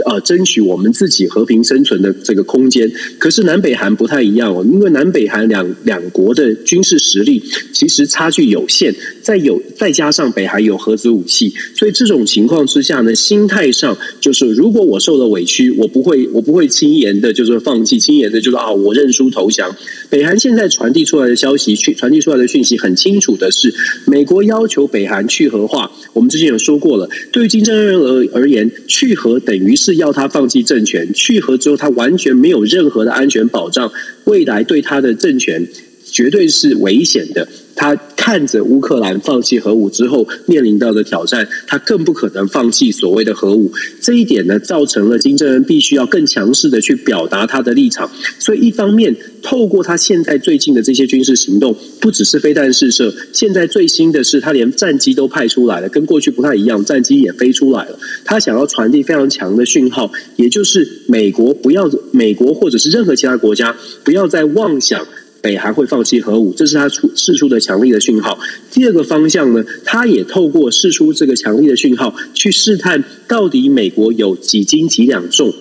[0.05, 2.93] 呃争取我们自己和平生存的这个空间。
[3.19, 19.75] 可是南北韩不太一样哦，因为南北韩两两国的军事实力其实差距有限，再有再加上北韩有核子武器，所以这种情况之下呢，心态上就是如果我受了委屈，我不会我不会轻言的，就是放弃，轻言的就是啊，我认输投降。
[20.11, 20.33] 北韩。
[20.43, 23.73] 现在传递出来的消息，去传递出来的讯息很清楚的是，
[24.07, 25.89] 美国要求北韩去核化。
[26.15, 31.13] 我们之前有说过了，对于金正恩而而言，去核等于是要他放弃政权。
[31.13, 33.93] 去核之后，他完全没有任何的安全保障，
[34.25, 35.67] 未来对他的政权
[36.05, 37.49] 绝对是危险的。
[37.75, 43.73] 他看着乌克兰放弃核武之后面临到的挑战，他更不可能放弃所谓的核武。
[44.01, 48.11] 这一点呢，造成了金正恩必须要更强势的去表达他的立场。
[48.39, 57.99] 所以，一方面透过他现在最近的这些军事行动，不只是飞弹试射，现在最新的是他连战机都派出来了，跟过去不太一样，战机也飞出来了。
[58.25, 65.05] 他想要传递非常强的讯号，也就是美国不要美国或者是任何其他国家不要再妄想。
[65.43, 68.39] 北韩会放弃核武，这是他出释出的强力的讯号。
[68.71, 75.53] 第二个方向呢，他也透过释出这个强力的讯号，去试探到底美国有几斤几两重。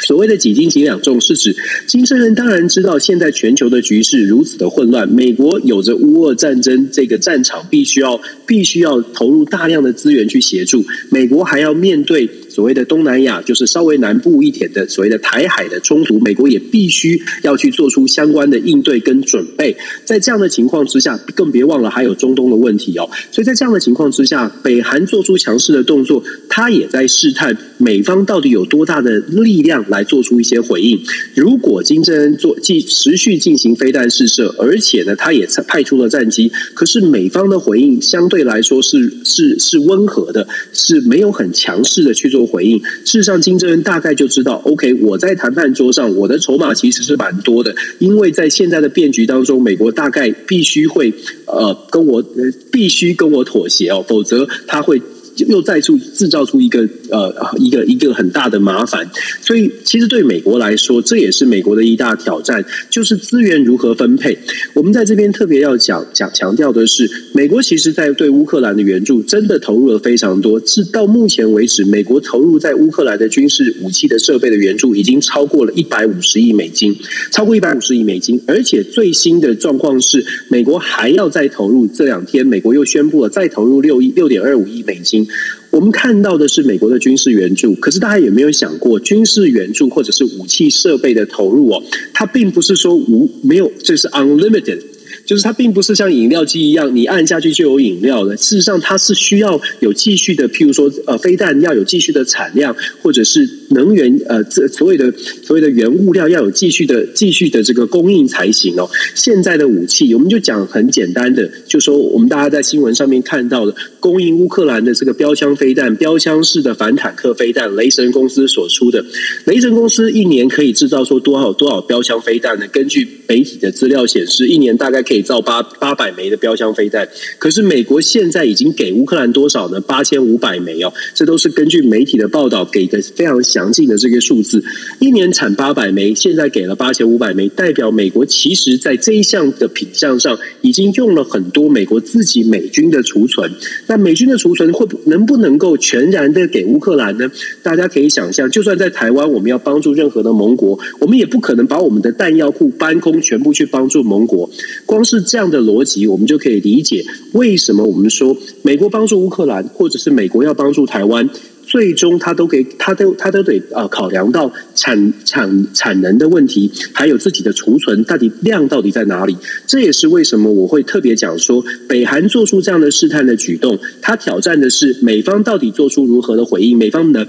[0.00, 12.28] 所谓的几斤几两重，是指金正恩当然知道现在全球的局势如此的混乱，美国有着乌俄战争这个战场，必须要必须要投入大量的资源去协助，美国还要面对。
[12.58, 19.76] 所谓的东南亚，就是稍微南部一点的所谓的台海的冲突，美国也必须要去做出相关的应对跟准备。
[20.04, 23.08] 在这样的情况之下，更别忘了还有中东的问题哦。
[23.30, 31.00] 所以在这样的情况之下，北韩做出强势的动作，他也在试探美方到底有多大的力量来做出一些回应。
[31.36, 42.78] 如果金正恩做继持续进行飞弹试射，而且呢，他也派出了战机，可是美方的回应相对来说是是是温和的，是没有很强势的去做回应。
[43.04, 51.14] 事实上，金正恩大概就知道，OK，我在谈判桌上，我的筹码其实是蛮多的，因为在现在的变局当中，美国大概必须会
[51.46, 52.24] 呃跟我
[52.72, 55.00] 必须跟我妥协哦，否则他会。
[55.46, 59.08] 又再次制造出一个呃一个一个很大的麻烦，
[59.40, 64.36] 所以其实对美国来说，这也是美国的一大挑战，就是资源如何分配。
[64.74, 76.96] 我们在这边特别要讲讲强调的是，美国其实在对乌克兰的援助真的投入了非常多，至到目前为止，美国投入在乌克兰的军事武器的设备的援助已经超过了一百五十亿美金，
[77.30, 85.27] 超过一百五十亿美金，而且最新的状况是，美国还要再投入，这两天美国又宣布了再投入六亿六点二五亿美金。
[85.70, 94.80] 我们看到的是美国的军事援助，可是大家有没有想过，军事援助或者是武器设备的投入哦，它并不是说无没有，这是 unlimited。
[95.24, 98.34] 就是它并不是像饮料机一样，你按下去就有饮料的。
[98.38, 108.90] 事实上，它是需要有继续的，譬如说，呃，飞弹要有继续的产量，或者是能源，呃，这所谓的所谓的原物料要有继续的继续的这个供应才行哦。
[109.14, 119.04] 现在的武器，我们就讲很简单的，就说我们大家在新闻上面看到的，供应乌克兰的这个标枪飞弹、标枪式的反坦克飞弹，雷神公司所出的，
[119.44, 122.66] 雷神公司一年可以制造出多少多少标枪飞弹呢？
[122.72, 125.18] 根据媒体的资料显示，一年大概可以。
[125.28, 127.06] 造八八百枚的标枪飞弹，
[127.38, 129.80] 可是美国现在已经给乌克兰多少呢？
[129.80, 134.62] 八千五百枚哦，这都是根据媒体的报道给的非常详详尽的这个数字。
[135.00, 143.50] 一年产八百枚，现在给了八千五百枚，代表美国其实在这一项的品项上已经用了很多美国自己美军的储存。
[143.88, 147.28] 那美军的储存会能不能够全然的给乌克兰呢？
[147.64, 154.48] 大家可以想象，就算在台湾，我们要帮助任何的盟国，我们也不可能把我们的弹药库搬空，全部去帮助盟国。
[154.86, 161.28] 光是这样的逻辑，我们就可以理解为什么我们说美国帮助乌克兰，或者是美国要帮助台湾，
[161.68, 169.36] 最终他都给他都他都得啊考量到产产产能的问题，还有自己的储存到底量到底在哪里。
[169.66, 177.26] 这也是为什么我会特别讲说，北韩做出这样的试探的举动，他挑战的是美方到底做出如何的回应，美方能。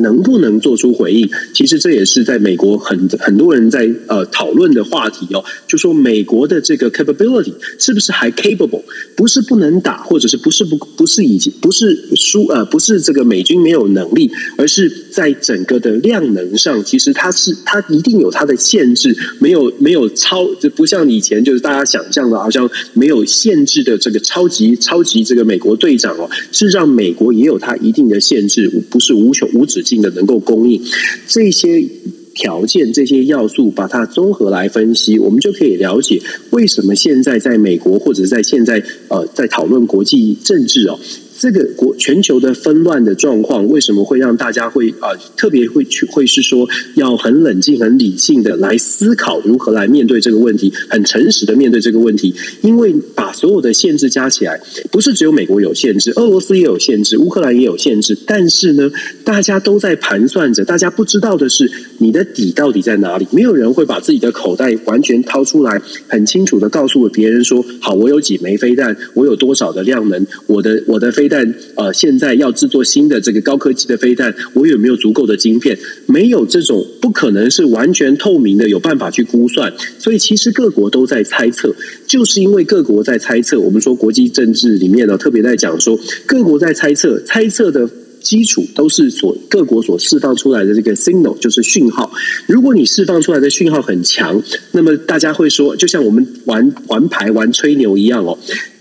[0.00, 1.28] 能不能做出回应？
[1.54, 5.44] 其实这也是在美国很很多人在呃讨论的话题哦。
[5.66, 8.82] 就说美国的这个 capability 是不是还 capable？
[9.16, 29.85] 不是不能打，或者是不是不不是已经不是输呃不是这个美军没有能力，而是在整个的量能上，其实它是它一定有它的限制，没有没有超，就不像以前就是大家想象的，好像没有限制的这个超级超级这个美国队长哦，是让美国也有它一定的限制，不是无穷无止。
[29.86, 30.82] 性的能够供应
[31.28, 31.86] 这些
[32.34, 36.20] 条件、这些要素，把它综合来分析，我们就可以了解
[36.50, 40.98] 为什么现在在美国或者在现在呃在讨论国际政治哦。
[41.38, 52.34] 这个国全球的纷乱的状况，为什么会让大家会啊特别会去会是说要很冷静、很理性的来思考如何来面对这个问题，很诚实的面对这个问题？
[52.62, 58.16] 因为把所有的限制加起来，不是只有美国有限制，俄罗斯也有限制，乌克兰也有限制。
[58.26, 58.90] 但是呢，
[59.24, 63.26] 大家都在盘算着，大家不知道的是你的底到底在哪里？
[63.30, 71.26] 没有人会把自己的口袋完全掏出来，很清楚的告诉了别人说：好，我有几枚飞弹，我有多少的量能，我的我的飞。
[71.28, 75.76] 弹呃，现在要制作新的这个高科技的飞弹，我有没有足够的晶片？
[76.06, 79.72] 没有这种不可能是完全透明的，有办法去估算。
[79.98, 81.74] 所以其实各国都在猜测，
[82.06, 83.58] 就是因为各国在猜测。
[83.58, 87.88] 我们说国际政治里面呢，特别在讲说各国在猜测，猜测的
[88.26, 92.10] 基础都是所各国所释放出来的这个 signal，就是讯号。
[92.48, 98.36] 如果你释放出来的讯号很强，那么大家会说，就像我们玩玩牌、玩吹牛一样哦。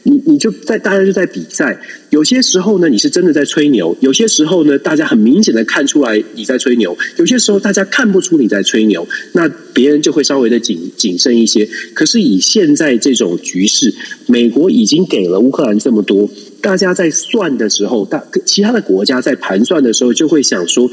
[0.07, 1.79] 你你就在大家就在比赛，
[2.11, 11.67] 有些时候呢，你是真的在吹牛；有些时候呢，大家很明显的看出来你在吹牛；有些时候大家看不出你在吹牛，那别人就会稍微的谨谨慎一些。
[11.95, 13.93] 可是以现在这种局势，
[14.27, 16.29] 美国已经给了乌克兰这么多，
[16.65, 20.89] 大家在算的时候，大其他的国家在盘算的时候，就会想说，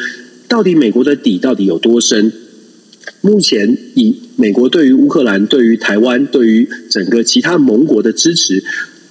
[0.46, 2.30] 到底美国的底到底有多深？
[3.22, 8.62] 目前以美国对于乌克兰、对于台湾、对于整个其他盟国的支持。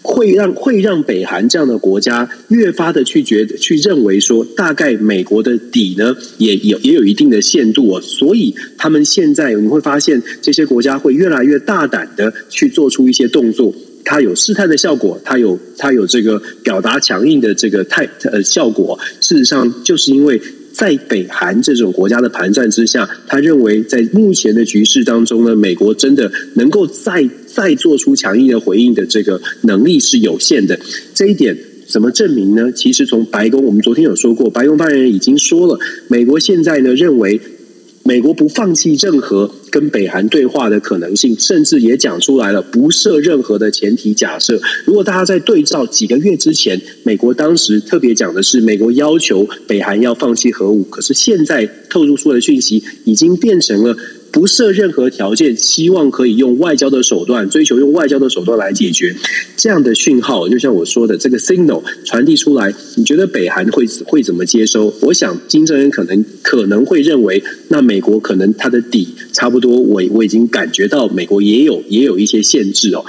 [0.04, 19.00] 会让会让北韩这样的国家越发的去觉得去认为说，大概美国的底呢也有也有一定的限度哦，所以他们现在你会发现这些国家会越来越大胆的去做出一些动作，它有试探的效果，它有它有这个表达强硬的这个态呃效果。
[19.20, 20.42] 事实上，就是因为。
[20.74, 30.80] 在北韩这种国家的盘算之下，他认为在目前的局势当中呢，美国真的能够再再做出强硬的回应的这个能力是有限的。
[31.14, 32.72] 这一点怎么证明呢？
[32.72, 37.40] 其实从白宫，我们昨天有说过，白宫发言人已经说了，美国现在呢认为。
[38.04, 44.62] 美国不放弃任何跟北韩对话的可能性，甚至也讲出来了不设任何的前提假设。
[44.86, 53.98] 如果大家在对照几个月之前，美国当时特别讲的是美国要求北韩要放弃核武，可是现在透露出的讯息已经变成了。
[54.34, 59.14] 不设任何条件，希望可以用外交的手段追求用外交的手段来解决
[59.58, 60.48] 这样的讯号。
[60.48, 64.94] 就像我说的，这个 signal 传递出来，你觉得北韩会会怎么接收？
[65.02, 73.06] 我想金正恩可能可能会认为，那美国可能他的底差不多，多我我已经感觉到美国也有也有一些限制哦。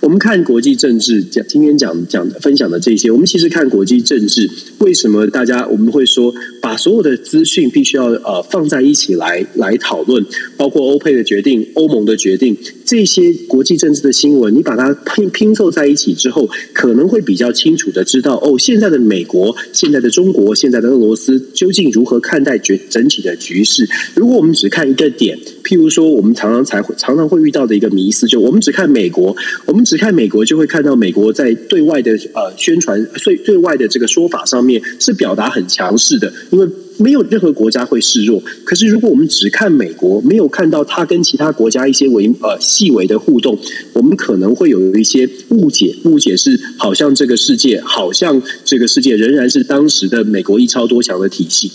[0.00, 10.24] 我们看国际政治讲，今天讲讲分享的这些，我们其实看国际政治，为什么大家我们会说把所有的资讯必须要呃放在一起来来讨论，
[10.56, 23.88] 包括欧佩的决定、欧盟的决定，这些国际政治的新闻，你把它拼拼凑在一起之后，可能会比较清楚的知道哦，现在的美国、现在的中国、现在的俄罗斯究竟如何看待局整体的局势。
[24.14, 29.34] 如果我们只看一个点，譬如说我们常常才会常常会遇到的一个迷思，就我们只看美国，
[29.64, 29.85] 我们。
[29.86, 36.68] 只看美国，就会看到美国在对外的呃宣传，对对外的这个说法上面是表达很强势的，因为。
[36.98, 43.58] 没有任何国家会示弱，可是如果我们只看美国，没有看到它跟其他国家一些微呃细微的互动，
[43.92, 45.94] 我们可能会有一些误解。
[46.04, 51.70] 误解是好像这个世界，好像这个世界仍然是当时的美国一超多强的体系。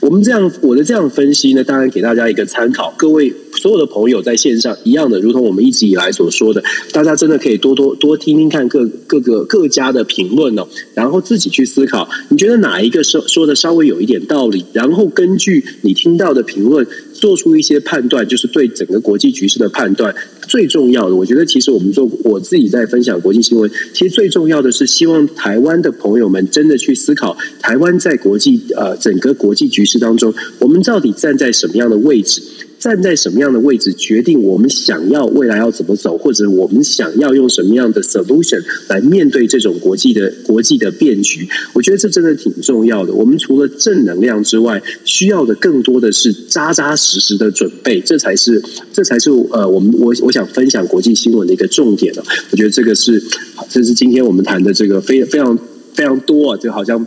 [0.00, 2.92] 我们这样我的这样分析呢，当然给大家一个参考。
[2.96, 14.64] 各位所有的朋友在线上一样的，如同我们一直以来所说的，大家真的可以多多多听听看各各个各家的评论哦，然后自己去思考，你觉得哪一个说说的稍微有一点道理？
[14.72, 16.86] 然后根据你听到的评论，
[17.20, 20.14] 做出一些判断，就是对整个国际局势的判断。
[20.48, 32.42] 最重要的，我觉得其实我们做我自己在分享国际新闻，其实最重要的是希望台湾的朋友们真的去思考，台湾在国际呃整个国际局势当中，我们到底站在什么样的位置？
[32.80, 41.46] 站在什么样的位置，决定我们想要未来要怎么走，或者我们想要用什么样的 solution 来面对这种国际的国际的变局。
[41.74, 43.12] 我觉得这真的挺重要的。
[43.12, 52.24] 我们除了正能量之外，需要的更多的是扎扎实实的准备，这才是这才是呃，我们我我想分享国际新闻的一个重点了。
[52.50, 53.22] 我觉得这个是
[53.68, 55.58] 这是今天我们谈的这个非非常
[55.92, 57.06] 非常多啊，就好像。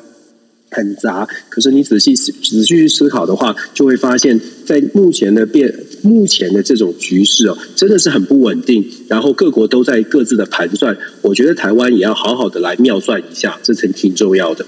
[0.73, 8.85] 很杂，可是你仔细仔细去思考的话，就会发现，在目前的变目前的这种局势哦，真的是很不稳定。
[9.07, 14.65] 然后各国都在各自的盘算，我觉得台湾也要好好的来妙算一下，这层挺重要的。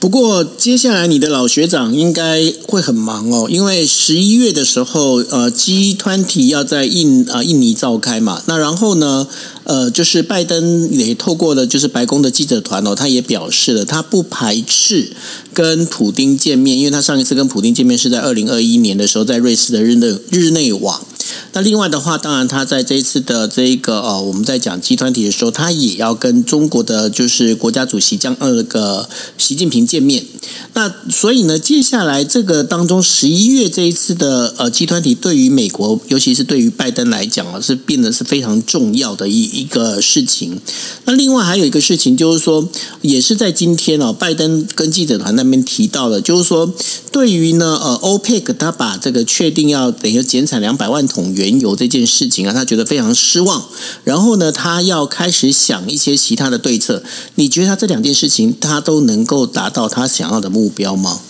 [0.00, 8.42] 不过接下来你的老学长应该会很忙哦，因为十一月的时候，呃，G 团体要在印啊印尼召开嘛。
[8.46, 9.26] 那然后呢，
[9.64, 15.12] 呃，就是拜登也透过了就是白宫的记者团哦，他也表示了他不排斥
[15.52, 21.00] 跟普丁见面，因为他上一次跟普丁见面是在二零二一年的时候，在瑞士的日内日内瓦。
[21.52, 29.08] 那另外的话，当然他在这一次的这一个呃，我们在讲集团体的时候，他也要跟中国的就是国家主席将那个
[29.38, 30.24] 习近平见面。
[30.74, 40.60] 那所以呢，接下来这个当中，十一月这一次的呃集团体，对于美国，尤其是对于拜登来讲啊，是变得是非常重要的一一个事情。
[41.04, 42.68] 那另外还有一个事情，就是说，
[43.02, 46.74] 也是在今天哦，拜登跟记者团那边提到了，就是说，
[47.12, 53.64] 对于呢呃，OPEC 他把这个确定要等于减产两百万桶原油这件事情啊，他觉得非常失望。
[54.02, 57.02] 然后呢，他要开始想一些其他的对策。
[57.36, 61.20] 你觉得他这两件事情，他都能够达到他想要的目标吗？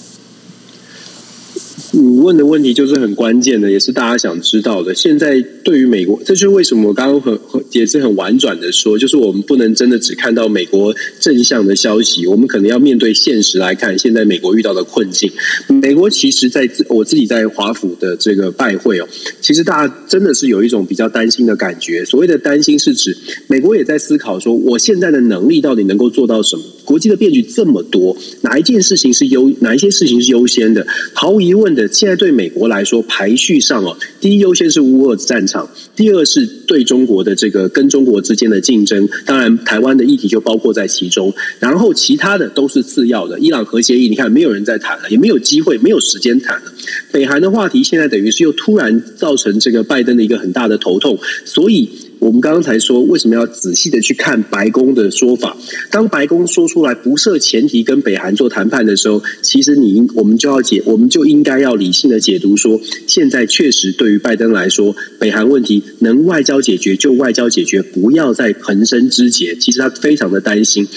[1.97, 4.92] 你问的问题就是很关键的，也是大家想知道的。
[4.92, 7.38] 现在对于美国，这就是为什么我刚刚很
[7.70, 15.30] 也是很婉转的说，就是我们不能真的只看到美国正向的消息，我们可能要面对现实来看，现在美国遇到的困境。
[15.68, 19.07] 美国其实在我自己在华府的这个拜会哦，
[19.40, 22.05] 其实大家真的是有一种比较担心的感觉。
[22.05, 23.16] 所谓的担心是指
[23.47, 26.62] 美国也在思考说，我现在的能力到底能够做到什么？
[26.84, 30.84] 国际的变局这么多，哪一件事情是优，哪一些事情是优先的？
[31.12, 31.84] 毫无疑问的。
[31.89, 35.66] 现在对美国来说，排序上哦，第一优先是乌俄战场，
[35.97, 36.74] 第二是对。
[36.74, 43.39] 对中国的这个跟中国之间的竞争，当然台湾的议题就包括在其中，然后其他的都是次要的。
[43.39, 46.72] 伊朗核协议，你看没有人在谈了，也没有机会，没有时间谈了。
[47.12, 51.89] 北韩的话题现在等于是又突然造成这个拜登的一个很大的头痛，所以。
[52.25, 55.55] 我们刚刚才说，为什么要仔细的去看白宫的说法？
[55.91, 69.55] 当白宫说出来不设前提跟北韩做谈判的时候，其实你应我们就要解，我们就应该要理性的解读说，现在确实对于拜登来说，北韩问题能外交解决就外交解决，不要再横生枝节。
[69.61, 70.89] 其实他非常的担心，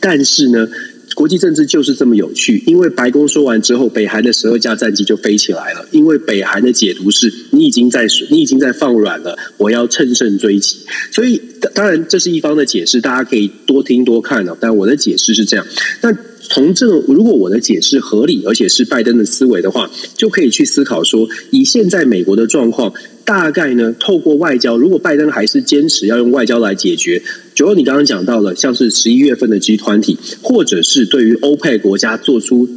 [0.00, 0.68] 但是呢。
[1.14, 5.86] 国际政治就是这么有趣，因为白宫说完之后，北韩的十二架战机就飞起来了。
[5.92, 10.78] 因为北韩的解读是，你已经在你已经在放软了，我要乘胜追击。
[11.10, 11.40] 所以，
[11.74, 14.56] 当然这是一方的解释，大家可以多听多看哦。
[14.60, 15.64] 但我的解释是这样。
[16.02, 16.12] 那
[16.48, 22.92] 从这个，如果我的解释合理，而且是拜登的思维的话，就可以去思考说，以现在美国的状况。
[23.26, 27.22] 大概呢，透过外交，如果拜登还是坚持要用外交来解决，
[27.54, 32.68] 九二你刚刚讲到了，像是十一月份的 G 团体，或者是对于欧佩国家做出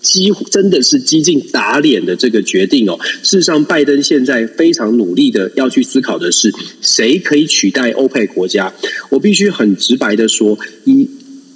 [0.00, 3.00] 几乎真的是激进打脸的这个决定哦。
[3.24, 8.72] 事实上，拜登现在非常努力的要去思考的是，谁可以取代欧佩国家？
[9.10, 11.08] 我必须很直白的说，一。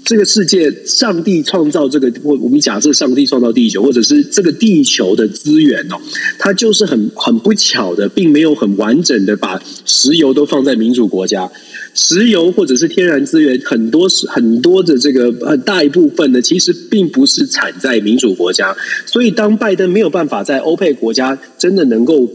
[0.04, 5.96] 这个世界，上帝创造这个，或我们假设上帝创造地球，或者是这个地球的资源哦，
[6.38, 11.50] 它就是很很不巧的，并没有很完整的把石油都放在民主国家，
[11.94, 18.76] 石油或者是天然资源很多是很多的这个很大一部分呢，其实并不是产在民主国家，
[19.06, 22.30] 所以当拜登没有办法在欧佩国家真的能够。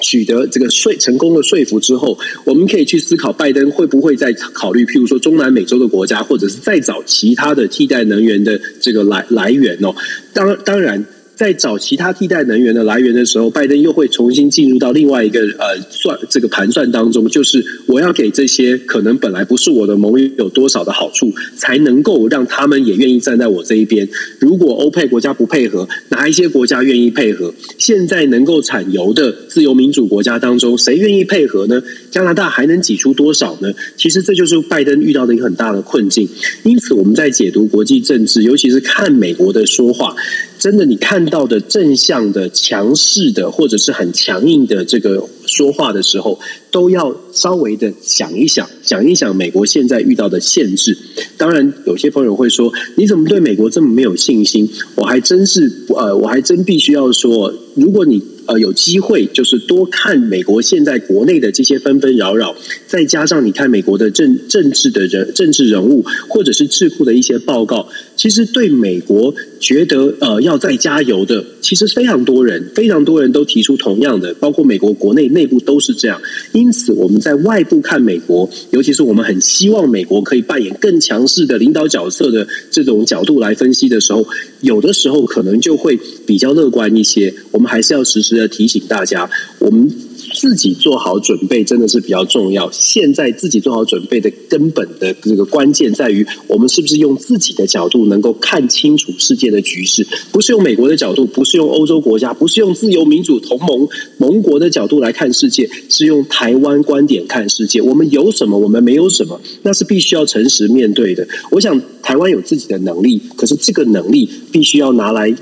[0.00, 9.94] 取得这个说成功的说服之后，我们可以去思考，拜登会不会再考虑，譬如说中南美洲的国家，或者是再找其他的替代能源的这个来来源哦。
[10.32, 11.04] 当当然。
[11.42, 24.08] 在找其他替代能源的来源的时候，拜登又会重新进入到另外一个呃算这个盘算当中，就是我要给这些可能本来不是我的盟友有多少的好处，才能够让他们也愿意站在我这一边。
[24.38, 27.52] 如果欧佩国家不配合，哪一些国家愿意配合？
[27.76, 31.82] 现在能够产油的自由民主国家当中，谁愿意配合呢？
[32.12, 33.72] 加拿大还能挤出多少呢？
[33.96, 36.28] 其实这就是拜登遇到的一个很大的困境。
[36.62, 40.14] 因此，我们在解读国际政治，尤其是看美国的说话。
[40.62, 46.38] 真的，你看到的正向的、强势的，或者是很强硬的这个说话的时候，
[46.70, 50.96] 都要稍微的想一想，想一想美国现在遇到的限制。
[51.36, 58.22] 当然，有些朋友会说：“你怎么对美国这么没有信心？”我还真是，呃，我还真必须要说，如果你。
[58.44, 62.56] 呃，有机会就是多看美国现在国内的这些纷纷扰扰，
[62.88, 67.88] 再加上你看美国的政政治的人政治人物，或者是智库的一些报告，
[68.22, 76.22] 其实对美国觉得呃要再加油的，其实非常多人，非常多人都提出同样的，包括美国国内内部都是这样。
[76.52, 84.24] 因此，我们在外部看美国，尤其是我们很希望美国可以扮演更强势的领导角色的这种角度来分析的时候，
[84.60, 87.34] 有的时候可能就会比较乐观一些。
[87.50, 88.36] 我们还是要实时。
[88.36, 89.90] 的提醒大家，我们
[90.32, 92.70] 自己做好准备真的是比较重要。
[92.72, 100.06] 现在自己做好准备的根本的这个关键在于，我们是不是用自己的角度能够看清楚世界的局势？
[100.32, 107.80] 不是用美国的角度，不是用欧洲国家，不是用自由民主同盟盟国的角度来看世界，是用台湾观点看世界。
[107.80, 108.58] 我们有什么？
[108.58, 109.40] 我们没有什么？
[109.62, 111.26] 那是必须要诚实面对的。
[111.50, 115.34] 我想台湾有自己的能力，可是这个能力必须要拿来。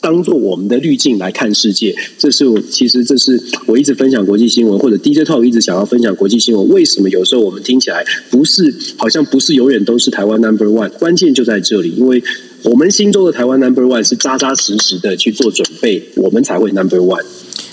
[0.00, 6.68] 当做我们的滤镜来看世界，这是我其实这是我一直分享国际新闻，或者 DJ Talk 一直想要分享国际新闻。
[6.68, 10.90] 为什么有时候我们听起来不是好像不是永远都是台湾 Number One？
[10.98, 12.22] 关键就在这里，因为
[12.62, 17.24] 我们心中的台湾 Number One 是扎扎实实的去做准备，我们才会 Number One。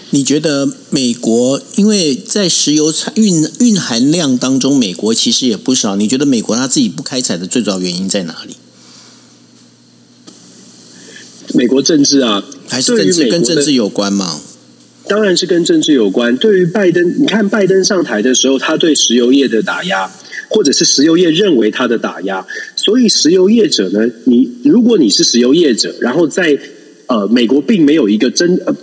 [0.10, 5.96] 你觉得美国因为在石油产蕴蕴含量当中，美国其实也不少。
[5.98, 8.56] 你觉得美国他自己不开采的最主要原因在哪里？
[11.58, 14.40] 美国政治啊，还是政治跟政治有关吗？
[15.08, 16.38] 当然是跟政治有关。
[16.38, 20.08] 对于拜登，你看拜登上台的时候，他对石油业的打压，
[20.50, 22.46] 或者是石油业认为他的打压，
[22.76, 26.56] 所以石油业者呢，你如果你是石油业者，然后在
[27.08, 28.76] 呃美国并没有一个真呃。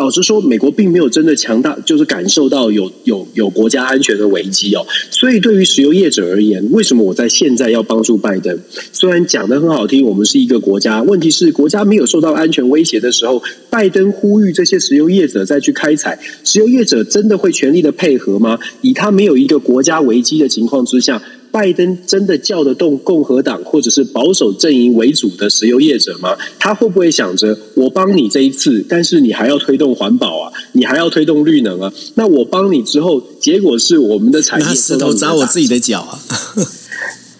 [0.00, 4.86] 老实说，美国并没有真的强大，就是感受到有有有国家安全的危机哦。
[5.10, 8.58] 所以，对于石油业者而言，为什么我在现在要帮助拜登？
[8.92, 18.58] 虽然讲的很好听，我们是一个国家，问题是国家没有受到安全威胁的时候，拜登呼吁这些石油业者再去开采，石油业者真的会全力的配合吗？
[18.80, 21.20] 以他没有一个国家危机的情况之下。
[21.50, 26.36] 拜登真的叫得动共和党或者是保守阵营为主的石油业者吗？
[26.58, 30.52] 他会不会想着我帮你这一次，但是你还要推动环保啊？
[30.72, 31.92] 你还要推动绿能啊。
[32.14, 36.18] 那我帮你之后，结果是我们的产业拿石头砸我自己的脚啊！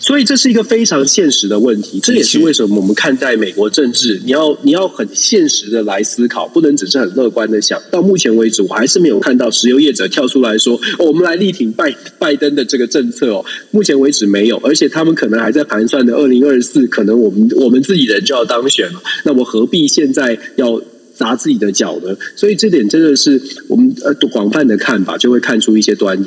[0.00, 7.78] 所以这是一个非常现实的问题，这也是为什么我们看待美国政治，你要你要很现实的来思考，不能只是很乐观的想。
[7.90, 13.44] 到目前为止，我还是没有看到石油业者跳出来说，我们来力挺拜拜登的这个政策哦。
[13.70, 20.80] 目前为止没有，而且他们可能还在盘算的二零二四，可能我们我们自己人就要当选了，那我何必现在要？
[21.20, 26.24] 砸自己的脚呢，所以这点真的是我们呃广泛的看法，就会看出一些端倪。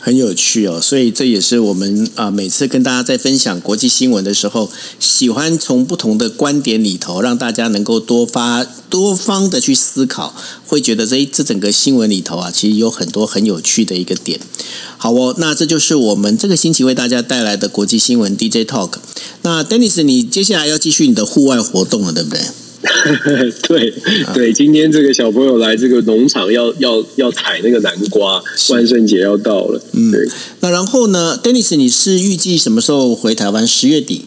[0.00, 4.68] 很有趣哦，所以这也是我们啊每次跟大家在分享国际新闻的时候，
[4.98, 10.34] 喜欢从不同的观点里头，让大家能够多发多方的去思考，
[10.66, 14.40] 会觉得这这整个新闻里头啊，其实有很多很有趣的一个点。
[14.98, 18.94] 好哦，那这就是我们这个星期为大家带来的国际新闻 DJ Talk。
[19.42, 22.40] 那 Dennis，你接下来要继续你的户外活动了，对不对？
[23.68, 23.94] 对
[24.34, 29.80] 对，今天这个小朋友来这个农场要要要采那个南瓜，万圣节要到了。
[29.92, 30.28] 嗯，对。
[30.60, 33.66] 那然后呢，Dennis，你是预计什么时候回台湾？
[33.66, 34.26] 十月底？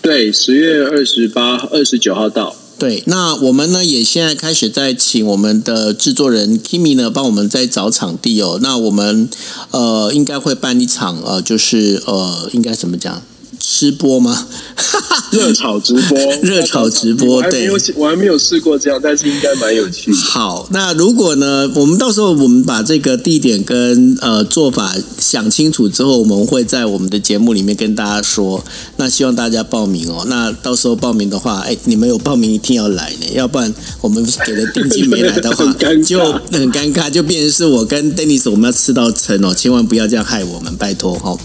[0.00, 2.54] 对，十月二十八、二十九号到。
[2.78, 8.58] 对，那我们呢也现在开始在请我们的制作人 Kimi 呢帮我们在找场地哦。
[8.62, 9.28] 那我们
[9.70, 13.22] 呃应该会办一场呃，就是呃，应该怎么讲？
[13.66, 14.46] 吃播吗？
[15.32, 20.12] 热炒直播， 热炒直播，对，我还没有试过这样，但是应该蛮有趣。
[20.12, 28.62] 好，那如果呢，我们到时候我们把这个地点跟呃做法想清楚之后，我们会在我们的节目里面跟大家说。
[28.96, 30.24] 那希望大家报名哦。
[30.28, 35.64] 那到时候报名的话，哎，你们有报名一定要来呢，要不然我们给的定金没来的话，
[36.06, 36.20] 就
[36.52, 41.36] 很尴尬，就变成是我跟 Dennis 我们要吃到撑哦，千万不要这样害我们，拜托哈。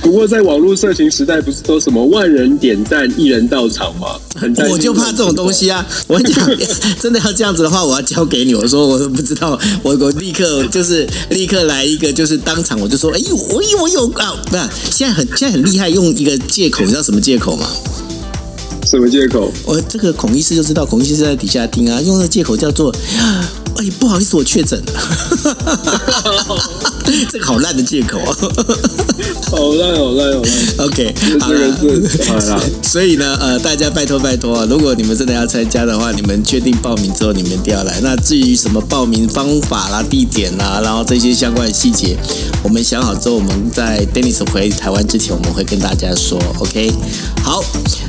[0.00, 4.08] 不过在网络色情时代，不是都什么万人点赞、一人到场吗？
[4.34, 5.84] 很我就怕这种东西啊！
[6.06, 6.48] 我讲
[7.00, 8.54] 真的要这样子的话，我要交给你。
[8.54, 14.34] 我说我都不知道， 我我立刻就是立刻来一个，就是当场我就说，哎呦，我有我有啊！
[14.46, 17.68] 不是，现在很现在很厉害，用一个借口，你知道什么借口吗？
[18.84, 19.52] 什么借口？
[19.66, 22.94] 我这个孔医师就知道，孔医师在底下听啊，用的借口叫做。
[23.88, 24.92] 哎，不好意思，我确诊了。
[27.30, 28.36] 这个好烂的借口啊！
[29.50, 30.86] 好烂，好烂，好烂。
[30.86, 32.60] OK，好了。
[32.82, 34.66] 所以呢，呃，大家拜托拜托啊！
[34.68, 37.98] 如果你们真的要参加的话，你们确定报名之后，你们一定要来。
[38.02, 42.14] 那至于什么报名方法啦、地点啦，然后这些相关的细节，
[42.62, 46.38] 我们想好之后，我们在 Dennis 回台湾之前，我们会跟大家说。
[46.58, 46.92] OK，
[47.42, 47.64] 好，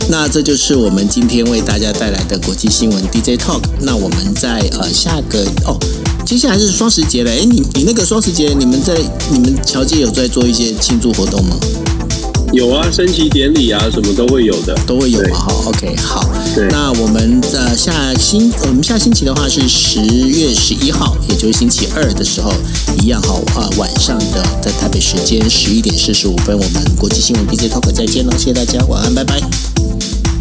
[0.09, 3.61] 那这就是我们今天为大家带来的国际新闻 DJ Talk。
[3.79, 5.45] 那我们在呃下个。
[5.69, 5.77] 哦，
[6.25, 7.31] 接下来是双十节了。
[7.31, 8.97] 哎，你你那个双十节，你们在
[9.31, 11.55] 你们侨界有在做一些庆祝活动吗？
[12.51, 15.37] 有啊，升旗典礼啊，什么都会有的，都会有嘛。
[15.37, 16.27] 哈，OK，好。
[16.71, 22.51] 那我们的下星，我们下星期的话是十月十一号，也就是星期二的时候，
[23.03, 29.39] 一样哈啊，晚上的在台北时间十一点四十五分，我们国际新闻 B J Talk 再见了，谢谢大家，晚安，拜拜。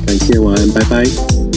[0.07, 1.47] 感谢，晚安，拜拜。